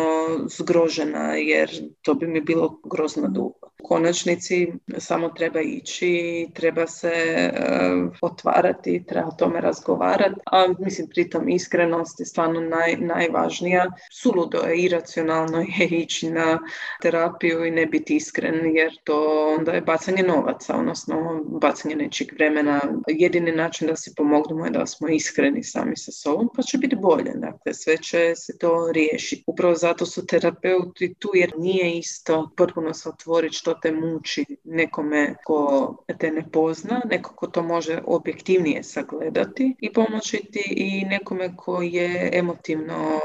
zgrožena 0.58 1.34
jer 1.34 1.70
to 2.02 2.14
bi 2.14 2.26
mi 2.26 2.40
bilo 2.40 2.80
grozno 2.84 3.28
dugo. 3.28 3.71
Konačnici 3.92 4.72
samo 4.98 5.28
treba 5.28 5.60
ići, 5.60 6.46
treba 6.54 6.86
se 6.86 7.12
uh, 7.52 8.12
otvarati, 8.22 9.04
treba 9.08 9.28
o 9.28 9.34
tome 9.38 9.60
razgovarati, 9.60 10.40
a 10.46 10.66
mislim 10.78 11.08
pritom 11.08 11.48
iskrenost 11.48 12.20
je 12.20 12.26
stvarno 12.26 12.60
naj, 12.60 12.96
najvažnija. 12.96 13.86
Suludo 14.12 14.58
je, 14.58 14.76
iracionalno 14.76 15.58
je 15.60 15.86
ići 16.04 16.30
na 16.30 16.58
terapiju 17.02 17.64
i 17.64 17.70
ne 17.70 17.86
biti 17.86 18.16
iskren 18.16 18.76
jer 18.76 18.92
to 19.04 19.46
onda 19.58 19.72
je 19.72 19.80
bacanje 19.80 20.22
novaca, 20.22 20.76
odnosno 20.76 21.44
bacanje 21.60 21.96
nečeg 21.96 22.32
vremena. 22.32 22.80
Jedini 23.08 23.52
način 23.52 23.88
da 23.88 23.96
si 23.96 24.14
pomognemo 24.16 24.64
je 24.64 24.70
da 24.70 24.86
smo 24.86 25.08
iskreni 25.08 25.64
sami 25.64 25.96
sa 25.96 26.12
sobom 26.12 26.48
pa 26.56 26.62
će 26.62 26.78
biti 26.78 26.96
bolje. 26.96 27.32
Dakle, 27.34 27.74
sve 27.74 27.96
će 27.96 28.32
se 28.36 28.58
to 28.58 28.92
riješiti. 28.92 29.44
Upravo 29.46 29.74
zato 29.74 30.06
su 30.06 30.26
terapeuti 30.26 31.14
tu 31.18 31.30
jer 31.34 31.52
nije 31.58 31.98
isto 31.98 32.50
potpuno 32.56 32.94
se 32.94 33.08
otvoriti 33.08 33.56
što 33.56 33.74
te 33.82 33.92
muči 33.92 34.44
nekome 34.64 35.34
ko 35.44 35.96
te 36.18 36.30
ne 36.30 36.44
pozna, 36.52 37.00
neko 37.10 37.34
ko 37.34 37.46
to 37.46 37.62
može 37.62 37.98
objektivnije 38.06 38.82
sagledati 38.82 39.76
i 39.78 39.92
pomoći 39.92 40.36
ti 40.52 40.74
i 40.76 41.04
nekome 41.04 41.56
ko 41.56 41.82
je 41.82 42.30
emotivno 42.32 43.20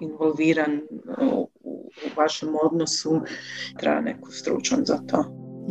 involviran 0.00 0.80
u, 1.32 1.48
vašem 2.16 2.48
odnosu, 2.62 3.20
treba 3.78 4.00
neku 4.00 4.30
stručan 4.30 4.84
za 4.84 4.98
to. 5.08 5.24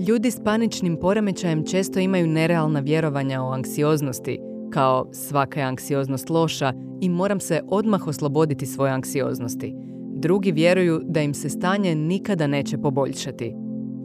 Ljudi 0.08 0.32
s 0.32 0.44
paničnim 0.44 0.98
poremećajem 1.02 1.66
često 1.66 2.00
imaju 2.00 2.28
nerealna 2.28 2.80
vjerovanja 2.80 3.42
o 3.42 3.52
anksioznosti, 3.52 4.40
kao 4.74 5.10
svaka 5.14 5.60
je 5.60 5.66
anksioznost 5.66 6.30
loša 6.30 6.74
i 7.02 7.10
moram 7.10 7.40
se 7.40 7.62
odmah 7.68 8.08
osloboditi 8.08 8.66
svoje 8.66 8.92
anksioznosti. 8.92 9.74
Drugi 10.16 10.52
vjeruju 10.52 11.02
da 11.04 11.22
im 11.22 11.34
se 11.34 11.50
stanje 11.50 11.96
nikada 11.96 12.48
neće 12.48 12.78
poboljšati. 12.78 13.54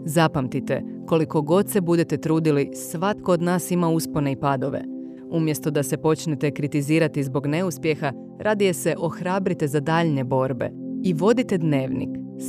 Zapamtite, 0.05 0.83
koliko 1.07 1.43
god 1.43 1.71
se 1.71 1.81
budete 1.81 2.17
trudili, 2.17 2.71
svatko 2.75 3.33
od 3.33 3.43
nas 3.43 3.71
ima 3.71 3.89
uspone 3.89 4.33
i 4.33 4.37
padove. 4.37 4.85
Umjesto 5.31 5.71
da 5.71 5.83
se 5.83 5.97
počnete 5.97 6.51
kritizirati 6.51 7.23
zbog 7.23 7.47
neuspjeha, 7.47 8.13
radije 8.41 8.75
se 8.75 8.95
ohrabrite 8.99 9.67
za 9.69 9.81
daljnje 9.81 10.25
borbe 10.25 10.71
i 11.05 11.13
vodite 11.13 11.59
dnevnik, 11.59 12.09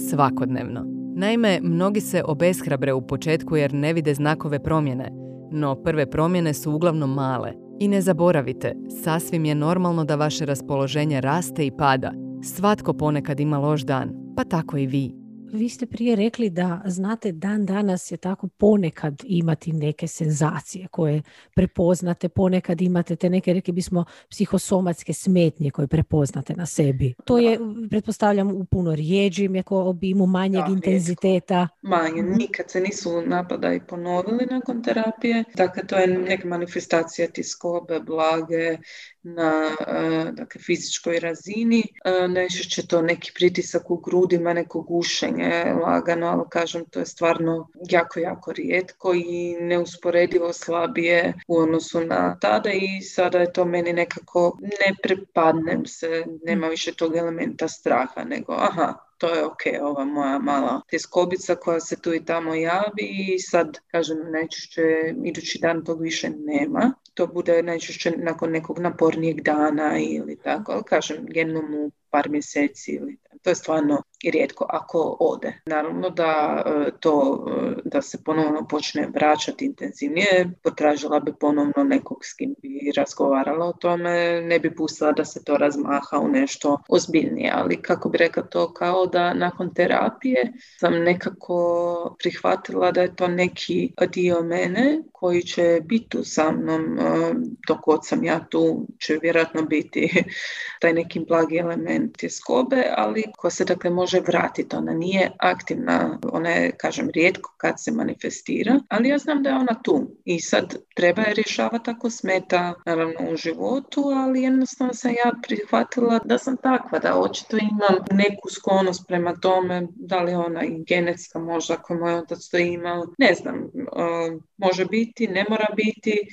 svakodnevno. 0.09 0.85
Naime, 1.15 1.59
mnogi 1.61 2.01
se 2.01 2.23
obeshrabre 2.25 2.93
u 2.93 3.07
početku 3.07 3.55
jer 3.55 3.73
ne 3.73 3.93
vide 3.93 4.13
znakove 4.13 4.63
promjene, 4.63 5.11
no 5.51 5.75
prve 5.75 6.09
promjene 6.09 6.53
su 6.53 6.71
uglavnom 6.71 7.13
male. 7.13 7.53
I 7.79 7.87
ne 7.87 8.01
zaboravite, 8.01 8.75
sasvim 9.03 9.45
je 9.45 9.55
normalno 9.55 10.05
da 10.05 10.15
vaše 10.15 10.45
raspoloženje 10.45 11.21
raste 11.21 11.65
i 11.65 11.71
pada. 11.71 12.11
Svatko 12.43 12.93
ponekad 12.93 13.39
ima 13.39 13.57
loš 13.57 13.81
dan, 13.81 14.13
pa 14.35 14.43
tako 14.43 14.77
i 14.77 14.87
vi. 14.87 15.24
Vi 15.53 15.69
ste 15.69 15.85
prije 15.85 16.15
rekli 16.15 16.49
da 16.49 16.81
znate 16.85 17.31
dan 17.31 17.65
danas 17.65 18.11
je 18.11 18.17
tako 18.17 18.47
ponekad 18.47 19.23
imati 19.23 19.73
neke 19.73 20.07
senzacije 20.07 20.87
koje 20.87 21.21
prepoznate, 21.55 22.29
ponekad 22.29 22.81
imate 22.81 23.15
te 23.15 23.29
neke, 23.29 23.53
rekli 23.53 23.73
bismo, 23.73 24.05
psihosomatske 24.29 25.13
smetnje 25.13 25.71
koje 25.71 25.87
prepoznate 25.87 26.55
na 26.55 26.65
sebi. 26.65 27.13
To 27.25 27.37
je, 27.37 27.59
pretpostavljam, 27.89 28.51
u 28.51 28.65
puno 28.65 28.95
rijeđim, 28.95 29.55
jako 29.55 29.83
obimu 29.83 30.25
manjeg 30.25 30.63
intenziteta. 30.69 31.67
Manje, 31.81 32.21
mhm. 32.21 32.33
nikad 32.37 32.69
se 32.69 32.81
nisu 32.81 33.21
napada 33.21 33.73
i 33.73 33.79
ponovili 33.87 34.45
nakon 34.51 34.83
terapije. 34.83 35.43
Dakle, 35.55 35.87
to 35.87 35.95
je 35.95 36.07
neka 36.07 36.47
manifestacija 36.47 37.27
tiskobe, 37.27 37.99
blage, 37.99 38.77
na 39.25 39.75
e, 39.87 40.31
dakle, 40.31 40.61
fizičkoj 40.61 41.19
razini. 41.19 41.83
E, 42.05 42.27
najčešće 42.27 42.87
to 42.87 43.01
neki 43.01 43.31
pritisak 43.35 43.91
u 43.91 43.97
grudima, 43.97 44.53
neko 44.53 44.81
gušenje 44.81 45.65
lagano, 45.81 46.27
ali 46.27 46.43
kažem 46.49 46.85
to 46.85 46.99
je 46.99 47.05
stvarno 47.05 47.69
jako, 47.89 48.19
jako 48.19 48.51
rijetko 48.51 49.13
i 49.13 49.57
neusporedivo 49.59 50.53
slabije 50.53 51.33
u 51.47 51.57
odnosu 51.57 52.01
na 52.01 52.37
tada 52.39 52.69
i 52.71 53.01
sada 53.01 53.39
je 53.39 53.53
to 53.53 53.65
meni 53.65 53.93
nekako 53.93 54.57
ne 54.61 54.95
prepadnem 55.03 55.85
se, 55.85 56.25
nema 56.43 56.67
više 56.67 56.93
tog 56.93 57.15
elementa 57.15 57.67
straha, 57.67 58.23
nego 58.23 58.53
aha, 58.53 58.93
to 59.25 59.35
je 59.35 59.45
ok, 59.45 59.61
ova 59.81 60.05
moja 60.05 60.39
mala 60.39 60.81
teskobica 60.89 61.55
koja 61.55 61.79
se 61.79 62.01
tu 62.01 62.13
i 62.13 62.25
tamo 62.25 62.55
javi 62.55 63.33
i 63.35 63.39
sad, 63.39 63.77
kažem, 63.87 64.17
najčešće 64.31 64.81
idući 65.23 65.59
dan 65.61 65.85
tog 65.85 66.01
više 66.01 66.29
nema. 66.29 66.93
To 67.13 67.27
bude 67.27 67.63
najčešće 67.63 68.11
nakon 68.17 68.51
nekog 68.51 68.79
napornijeg 68.79 69.41
dana 69.41 69.99
ili 69.99 70.37
tako, 70.43 70.71
ali 70.71 70.83
kažem, 70.83 71.25
jednom 71.29 71.73
u 71.73 71.91
par 72.09 72.29
mjeseci 72.29 72.91
ili 72.91 73.17
to 73.41 73.49
je 73.49 73.55
stvarno 73.55 74.03
rijetko 74.31 74.65
ako 74.69 75.17
ode. 75.19 75.53
Naravno 75.65 76.09
da 76.09 76.63
e, 76.65 76.91
to 76.99 77.45
e, 77.47 77.75
da 77.85 78.01
se 78.01 78.23
ponovno 78.23 78.67
počne 78.67 79.07
vraćati 79.13 79.65
intenzivnije, 79.65 80.51
potražila 80.63 81.19
bi 81.19 81.33
ponovno 81.39 81.83
nekog 81.83 82.17
s 82.21 82.33
kim 82.33 82.55
bi 82.61 82.91
razgovarala 82.97 83.65
o 83.65 83.73
tome, 83.73 84.41
ne 84.41 84.59
bi 84.59 84.75
pustila 84.75 85.11
da 85.11 85.25
se 85.25 85.43
to 85.43 85.57
razmaha 85.57 86.19
u 86.19 86.27
nešto 86.27 86.77
ozbiljnije, 86.89 87.51
ali 87.55 87.81
kako 87.81 88.09
bi 88.09 88.17
rekla 88.17 88.43
to 88.43 88.73
kao 88.73 89.05
da 89.05 89.33
nakon 89.33 89.73
terapije 89.73 90.53
sam 90.79 90.93
nekako 90.93 92.15
prihvatila 92.19 92.91
da 92.91 93.01
je 93.01 93.15
to 93.15 93.27
neki 93.27 93.91
dio 94.11 94.41
mene 94.41 95.01
koji 95.11 95.41
će 95.41 95.81
biti 95.83 96.09
tu 96.09 96.23
sa 96.23 96.51
mnom 96.51 96.99
e, 96.99 97.33
dok 97.67 97.77
god 97.85 98.07
sam 98.07 98.23
ja 98.23 98.45
tu 98.49 98.87
će 98.99 99.19
vjerojatno 99.21 99.61
biti 99.61 100.23
taj 100.81 100.93
neki 100.93 101.19
blagi 101.19 101.57
element 101.57 102.17
tjeskobe, 102.17 102.83
ali 102.97 103.23
ko 103.37 103.49
se 103.49 103.65
dakle 103.65 103.89
može 103.89 104.14
vratiti. 104.21 104.75
Ona 104.75 104.93
nije 104.93 105.31
aktivna, 105.39 106.19
ona 106.31 106.49
je, 106.49 106.71
kažem, 106.77 107.09
rijetko 107.13 107.53
kad 107.57 107.73
se 107.77 107.91
manifestira, 107.91 108.79
ali 108.89 109.09
ja 109.09 109.17
znam 109.17 109.43
da 109.43 109.49
je 109.49 109.55
ona 109.55 109.81
tu 109.83 110.07
i 110.25 110.39
sad 110.39 110.75
treba 110.95 111.21
je 111.21 111.33
rješavati 111.33 111.89
ako 111.89 112.09
smeta, 112.09 112.73
naravno, 112.85 113.31
u 113.31 113.35
životu, 113.35 114.01
ali 114.01 114.41
jednostavno 114.41 114.93
sam 114.93 115.11
ja 115.11 115.31
prihvatila 115.47 116.19
da 116.25 116.37
sam 116.37 116.57
takva, 116.57 116.99
da 116.99 117.19
očito 117.19 117.57
imam 117.57 118.03
neku 118.11 118.49
sklonost 118.49 119.07
prema 119.07 119.35
tome, 119.35 119.87
da 119.95 120.19
li 120.21 120.33
ona 120.33 120.63
i 120.63 120.83
genetska 120.87 121.39
možda 121.39 121.73
ako 121.73 121.95
moj 121.95 122.13
otac 122.13 122.49
to 122.51 122.57
imao, 122.57 123.05
ne 123.17 123.33
znam, 123.33 123.55
uh, 123.57 124.41
može 124.57 124.85
biti, 124.85 125.27
ne 125.27 125.45
mora 125.49 125.67
biti, 125.75 126.27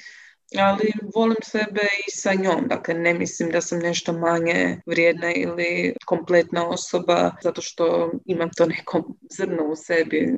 ali 0.59 0.93
volim 1.15 1.37
sebe 1.43 1.81
i 2.09 2.11
sa 2.11 2.35
njom. 2.35 2.69
Dakle, 2.69 2.95
ne 2.95 3.15
mislim 3.15 3.51
da 3.51 3.61
sam 3.61 3.79
nešto 3.79 4.13
manje 4.13 4.81
vrijedna 4.87 5.33
ili 5.33 5.95
kompletna 6.07 6.69
osoba 6.69 7.31
zato 7.43 7.63
što 7.63 8.11
imam 8.25 8.51
to 8.57 8.67
neko 8.67 9.03
zrno 9.31 9.65
u 9.65 9.77
sebi. 9.77 10.35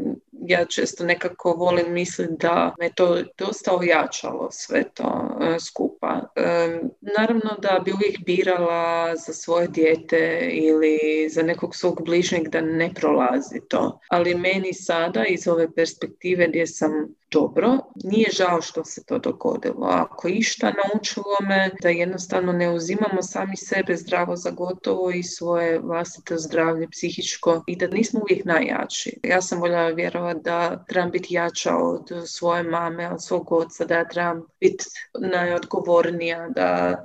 Ja 0.47 0.65
često 0.65 1.05
nekako 1.05 1.53
volim 1.53 1.93
misliti 1.93 2.35
da 2.41 2.75
me 2.81 2.93
to 2.93 3.23
dosta 3.39 3.77
ojačalo 3.77 4.49
sve 4.51 4.85
to 4.95 5.39
e, 5.41 5.61
skupa. 5.61 6.21
E, 6.37 6.81
naravno 7.01 7.57
da 7.63 7.81
bi 7.85 7.93
uvijek 7.93 8.25
birala 8.27 9.17
za 9.17 9.33
svoje 9.33 9.69
dijete 9.69 10.51
ili 10.53 10.99
za 11.31 11.43
nekog 11.43 11.77
svog 11.77 12.05
bližnjeg 12.05 12.49
da 12.49 12.61
ne 12.61 12.95
prolazi 12.95 13.61
to. 13.69 14.01
Ali 14.09 14.35
meni 14.35 14.75
sada 14.75 15.25
iz 15.25 15.49
ove 15.49 15.75
perspektive 15.75 16.49
gdje 16.49 16.67
sam 16.67 16.91
dobro. 17.35 17.79
Nije 18.05 18.31
žao 18.31 18.63
što 18.63 18.85
se 18.85 19.05
to 19.05 19.19
dogodilo. 19.19 19.87
Ako 19.87 20.29
išta 20.29 20.73
naučilo 20.85 21.37
me 21.49 21.71
da 21.83 21.89
jednostavno 21.89 22.53
ne 22.53 22.71
uzimamo 22.71 23.23
sami 23.23 23.57
sebe 23.57 23.97
zdravo 23.97 24.37
za 24.37 24.51
gotovo 24.51 25.11
i 25.11 25.23
svoje 25.23 25.79
vlastito 25.79 26.39
zdravlje 26.39 26.89
psihičko 26.91 27.65
i 27.67 27.77
da 27.77 27.87
nismo 27.87 28.21
uvijek 28.21 28.45
najjači. 28.45 29.21
Ja 29.23 29.43
sam 29.43 29.61
voljela 29.61 29.89
vjerovati 29.89 30.41
da 30.45 30.85
trebam 30.89 31.11
biti 31.11 31.35
jača 31.35 31.77
od 31.77 32.09
svoje 32.27 32.63
mame, 32.63 33.11
od 33.11 33.25
svog 33.25 33.53
oca, 33.53 33.85
da 33.85 33.95
ja 33.95 34.09
trebam 34.09 34.43
biti 34.61 34.85
najodgovornija, 35.15 36.49
da 36.49 36.97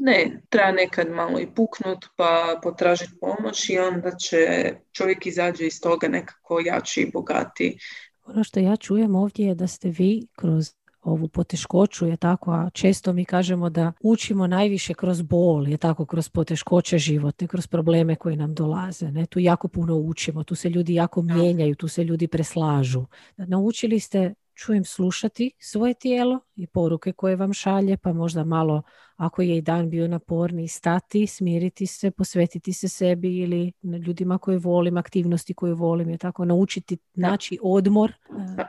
Ne, 0.00 0.40
treba 0.48 0.72
nekad 0.72 1.10
malo 1.10 1.40
i 1.40 1.46
puknut 1.54 2.06
pa 2.16 2.60
potražiti 2.62 3.12
pomoć 3.20 3.70
i 3.70 3.78
onda 3.78 4.10
će 4.10 4.72
čovjek 4.92 5.26
izađe 5.26 5.66
iz 5.66 5.80
toga 5.80 6.08
nekako 6.08 6.60
jači 6.64 7.00
i 7.00 7.10
bogatiji. 7.12 7.78
Ono 8.26 8.44
što 8.44 8.60
ja 8.60 8.76
čujem 8.76 9.14
ovdje 9.14 9.46
je 9.46 9.54
da 9.54 9.66
ste 9.66 9.90
vi 9.90 10.26
kroz 10.36 10.74
ovu 11.02 11.28
poteškoću, 11.28 12.06
je 12.06 12.16
tako, 12.16 12.52
a 12.52 12.70
često 12.70 13.12
mi 13.12 13.24
kažemo 13.24 13.70
da 13.70 13.92
učimo 14.00 14.46
najviše 14.46 14.94
kroz 14.94 15.22
bol, 15.22 15.68
je 15.68 15.76
tako, 15.76 16.06
kroz 16.06 16.28
poteškoće 16.28 16.98
životne, 16.98 17.46
kroz 17.46 17.66
probleme 17.66 18.16
koji 18.16 18.36
nam 18.36 18.54
dolaze. 18.54 19.10
Ne? 19.10 19.26
Tu 19.26 19.38
jako 19.40 19.68
puno 19.68 19.96
učimo, 19.96 20.44
tu 20.44 20.54
se 20.54 20.70
ljudi 20.70 20.94
jako 20.94 21.22
mijenjaju, 21.22 21.74
tu 21.74 21.88
se 21.88 22.04
ljudi 22.04 22.26
preslažu. 22.28 23.04
Naučili 23.36 24.00
ste 24.00 24.34
čujem 24.56 24.84
slušati 24.84 25.50
svoje 25.58 25.94
tijelo 25.94 26.40
i 26.56 26.66
poruke 26.66 27.12
koje 27.12 27.36
vam 27.36 27.52
šalje, 27.52 27.96
pa 27.96 28.12
možda 28.12 28.44
malo 28.44 28.82
ako 29.16 29.42
je 29.42 29.56
i 29.56 29.62
dan 29.62 29.90
bio 29.90 30.08
naporni, 30.08 30.68
stati, 30.68 31.26
smiriti 31.26 31.86
se, 31.86 32.10
posvetiti 32.10 32.72
se 32.72 32.88
sebi 32.88 33.36
ili 33.36 33.72
ljudima 34.06 34.38
koje 34.38 34.58
volim, 34.58 34.96
aktivnosti 34.96 35.54
koje 35.54 35.74
volim, 35.74 36.10
je 36.10 36.18
tako 36.18 36.44
naučiti 36.44 36.98
naći 37.14 37.58
odmor. 37.62 38.12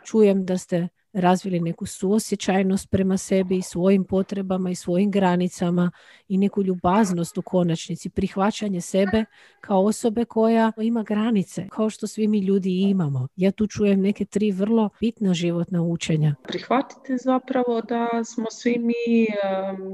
Čujem 0.06 0.46
da 0.46 0.58
ste 0.58 0.88
razvili 1.18 1.60
neku 1.60 1.86
suosjećajnost 1.86 2.90
prema 2.92 3.18
sebi 3.18 3.58
i 3.58 3.62
svojim 3.62 4.04
potrebama 4.04 4.70
i 4.70 4.76
svojim 4.76 5.12
granicama 5.12 5.92
i 6.28 6.38
neku 6.38 6.64
ljubaznost 6.64 7.38
u 7.38 7.42
konačnici, 7.42 8.10
prihvaćanje 8.10 8.82
sebe 8.82 9.26
kao 9.62 9.84
osobe 9.84 10.26
koja 10.26 10.72
ima 10.78 11.04
granice, 11.04 11.68
kao 11.70 11.90
što 11.90 12.08
svi 12.08 12.28
mi 12.28 12.40
ljudi 12.40 12.82
imamo. 12.82 13.28
Ja 13.36 13.52
tu 13.52 13.68
čujem 13.68 14.02
neke 14.02 14.26
tri 14.26 14.52
vrlo 14.52 14.90
bitna 15.00 15.34
životna 15.34 15.82
učenja. 15.82 16.36
Prihvatite 16.48 17.18
zapravo 17.24 17.82
da 17.82 18.24
smo 18.24 18.46
svi 18.52 18.80
mi 18.80 19.28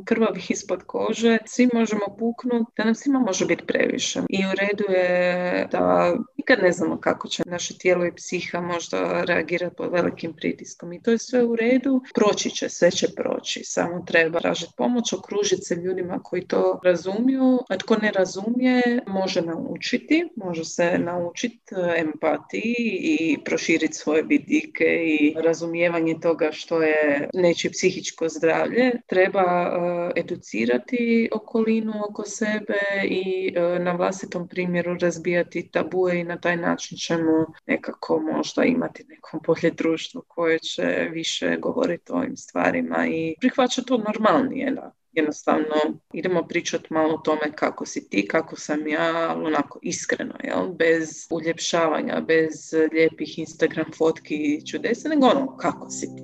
krvavi 0.06 0.42
ispod 0.50 0.84
kože, 0.86 1.38
svi 1.46 1.70
možemo 1.74 2.06
puknuti, 2.20 2.72
da 2.78 2.84
nam 2.84 2.96
svima 2.96 3.20
može 3.20 3.46
biti 3.46 3.66
previše. 3.66 4.20
I 4.30 4.38
u 4.46 4.52
redu 4.60 4.94
je 4.94 5.68
da 5.72 6.16
nikad 6.44 6.64
ne 6.64 6.72
znamo 6.72 6.98
kako 6.98 7.28
će 7.28 7.44
naše 7.46 7.78
tijelo 7.78 8.06
i 8.06 8.16
psiha 8.16 8.62
možda 8.62 9.24
reagirati 9.24 9.76
pod 9.76 9.92
velikim 9.92 10.34
pritiskom 10.34 10.94
i 10.94 11.02
to 11.02 11.12
je 11.12 11.18
sve 11.18 11.44
u 11.44 11.56
redu, 11.56 12.02
proći 12.16 12.50
će, 12.50 12.70
sve 12.70 12.92
će 12.92 13.08
proći. 13.16 13.62
Samo 13.64 14.04
treba 14.08 14.40
tražiti 14.40 14.74
pomoć, 14.78 15.14
okružiti 15.14 15.62
se 15.62 15.76
ljudima 15.76 16.20
koji 16.24 16.48
to 16.48 16.80
razumiju, 16.84 17.60
a 17.70 17.78
tko 17.78 17.96
ne 17.96 18.12
razumije 18.12 19.02
može 19.08 19.42
naučiti, 19.42 20.30
može 20.36 20.66
se 20.66 20.98
naučiti 20.98 21.76
e, 21.76 22.00
empatiji 22.00 23.00
i 23.02 23.38
proširiti 23.46 23.94
svoje 23.94 24.24
vidike 24.24 24.86
i 25.06 25.36
razumijevanje 25.38 26.16
toga 26.22 26.50
što 26.52 26.82
je 26.82 27.30
neće 27.34 27.70
psihičko 27.70 28.30
zdravlje. 28.30 28.92
Treba 29.08 29.42
e, 29.42 30.20
educirati 30.20 31.30
okolinu 31.32 31.94
oko 32.10 32.24
sebe 32.24 32.80
i 33.10 33.54
e, 33.56 33.80
na 33.80 33.92
vlastitom 33.92 34.48
primjeru 34.48 34.98
razbijati 35.02 35.70
tabue 35.72 36.20
i 36.20 36.24
na 36.34 36.40
taj 36.40 36.58
način 36.58 36.98
ćemo 36.98 37.46
nekako 37.66 38.20
možda 38.34 38.64
imati 38.64 39.06
neko 39.10 39.40
bolje 39.48 39.72
društvo 39.72 40.22
koje 40.28 40.60
će 40.60 41.08
više 41.12 41.58
govoriti 41.60 42.12
o 42.12 42.16
ovim 42.16 42.38
stvarima 42.38 43.08
i 43.08 43.36
prihvaćati 43.40 43.88
to 43.88 43.98
normalnije. 43.98 44.72
Da. 44.72 44.92
Jednostavno 45.12 45.76
idemo 46.14 46.44
pričati 46.48 46.94
malo 46.94 47.14
o 47.14 47.18
tome 47.18 47.52
kako 47.56 47.86
si 47.86 48.10
ti, 48.10 48.28
kako 48.28 48.56
sam 48.56 48.88
ja, 48.88 49.36
onako 49.38 49.80
iskreno, 49.82 50.34
jel? 50.44 50.68
bez 50.74 51.28
uljepšavanja, 51.32 52.22
bez 52.28 52.52
lijepih 52.94 53.40
Instagram 53.40 53.86
fotki 53.98 54.36
i 54.36 54.66
čudesa, 54.66 55.10
nego 55.10 55.26
ono 55.26 55.58
kako 55.58 55.90
si 55.90 56.06
ti. 56.16 56.24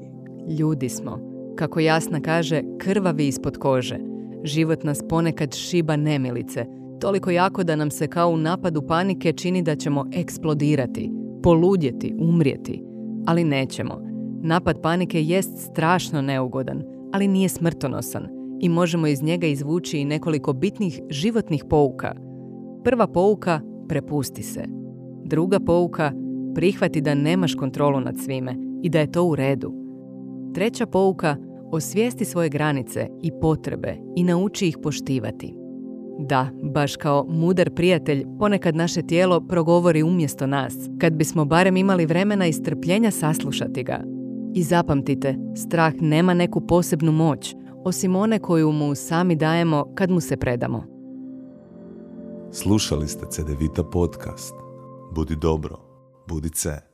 Ljudi 0.59 0.89
smo, 0.89 1.19
kako 1.57 1.79
jasna 1.79 2.21
kaže, 2.21 2.61
krvavi 2.79 3.27
ispod 3.27 3.57
kože. 3.57 3.97
Život 4.43 4.83
nas 4.83 4.99
ponekad 5.09 5.55
šiba 5.55 5.95
nemilice, 5.95 6.65
toliko 6.99 7.31
jako 7.31 7.63
da 7.63 7.75
nam 7.75 7.91
se 7.91 8.07
kao 8.07 8.29
u 8.29 8.37
napadu 8.37 8.81
panike 8.87 9.33
čini 9.33 9.61
da 9.61 9.75
ćemo 9.75 10.05
eksplodirati, 10.13 11.11
poludjeti, 11.43 12.15
umrijeti. 12.19 12.83
Ali 13.27 13.43
nećemo. 13.43 14.01
Napad 14.41 14.81
panike 14.81 15.23
jest 15.23 15.57
strašno 15.57 16.21
neugodan, 16.21 16.83
ali 17.13 17.27
nije 17.27 17.49
smrtonosan 17.49 18.27
i 18.61 18.69
možemo 18.69 19.07
iz 19.07 19.23
njega 19.23 19.47
izvući 19.47 19.97
i 19.97 20.05
nekoliko 20.05 20.53
bitnih 20.53 21.01
životnih 21.09 21.63
pouka. 21.69 22.15
Prva 22.83 23.07
pouka, 23.07 23.61
prepusti 23.87 24.43
se. 24.43 24.63
Druga 25.25 25.59
pouka, 25.59 26.11
prihvati 26.55 27.01
da 27.01 27.15
nemaš 27.15 27.55
kontrolu 27.55 27.99
nad 27.99 28.15
svime 28.17 28.55
i 28.83 28.89
da 28.89 28.99
je 28.99 29.11
to 29.11 29.23
u 29.23 29.35
redu. 29.35 29.73
Treća 30.53 30.85
pouka, 30.85 31.35
osvijesti 31.71 32.25
svoje 32.25 32.49
granice 32.49 33.07
i 33.21 33.31
potrebe 33.41 33.97
i 34.15 34.23
nauči 34.23 34.67
ih 34.67 34.77
poštivati. 34.83 35.58
Da, 36.21 36.49
baš 36.63 36.95
kao 36.95 37.25
mudar 37.29 37.69
prijatelj, 37.69 38.25
ponekad 38.39 38.75
naše 38.75 39.01
tijelo 39.01 39.41
progovori 39.41 40.03
umjesto 40.03 40.47
nas, 40.47 40.73
kad 41.01 41.13
bismo 41.13 41.45
barem 41.45 41.77
imali 41.77 42.05
vremena 42.05 42.47
i 42.47 42.53
strpljenja 42.53 43.11
saslušati 43.11 43.83
ga. 43.83 44.03
I 44.53 44.63
zapamtite, 44.63 45.35
strah 45.55 45.93
nema 45.99 46.33
neku 46.33 46.61
posebnu 46.67 47.11
moć, 47.11 47.55
osim 47.83 48.15
one 48.15 48.39
koju 48.39 48.71
mu 48.71 48.95
sami 48.95 49.35
dajemo 49.35 49.85
kad 49.95 50.11
mu 50.11 50.21
se 50.21 50.37
predamo. 50.37 50.83
Slušali 52.51 53.07
ste 53.07 53.25
CDVita 53.29 53.83
podcast. 53.83 54.53
Budi 55.15 55.35
dobro, 55.35 55.77
budi 56.27 56.49
ce. 56.49 56.88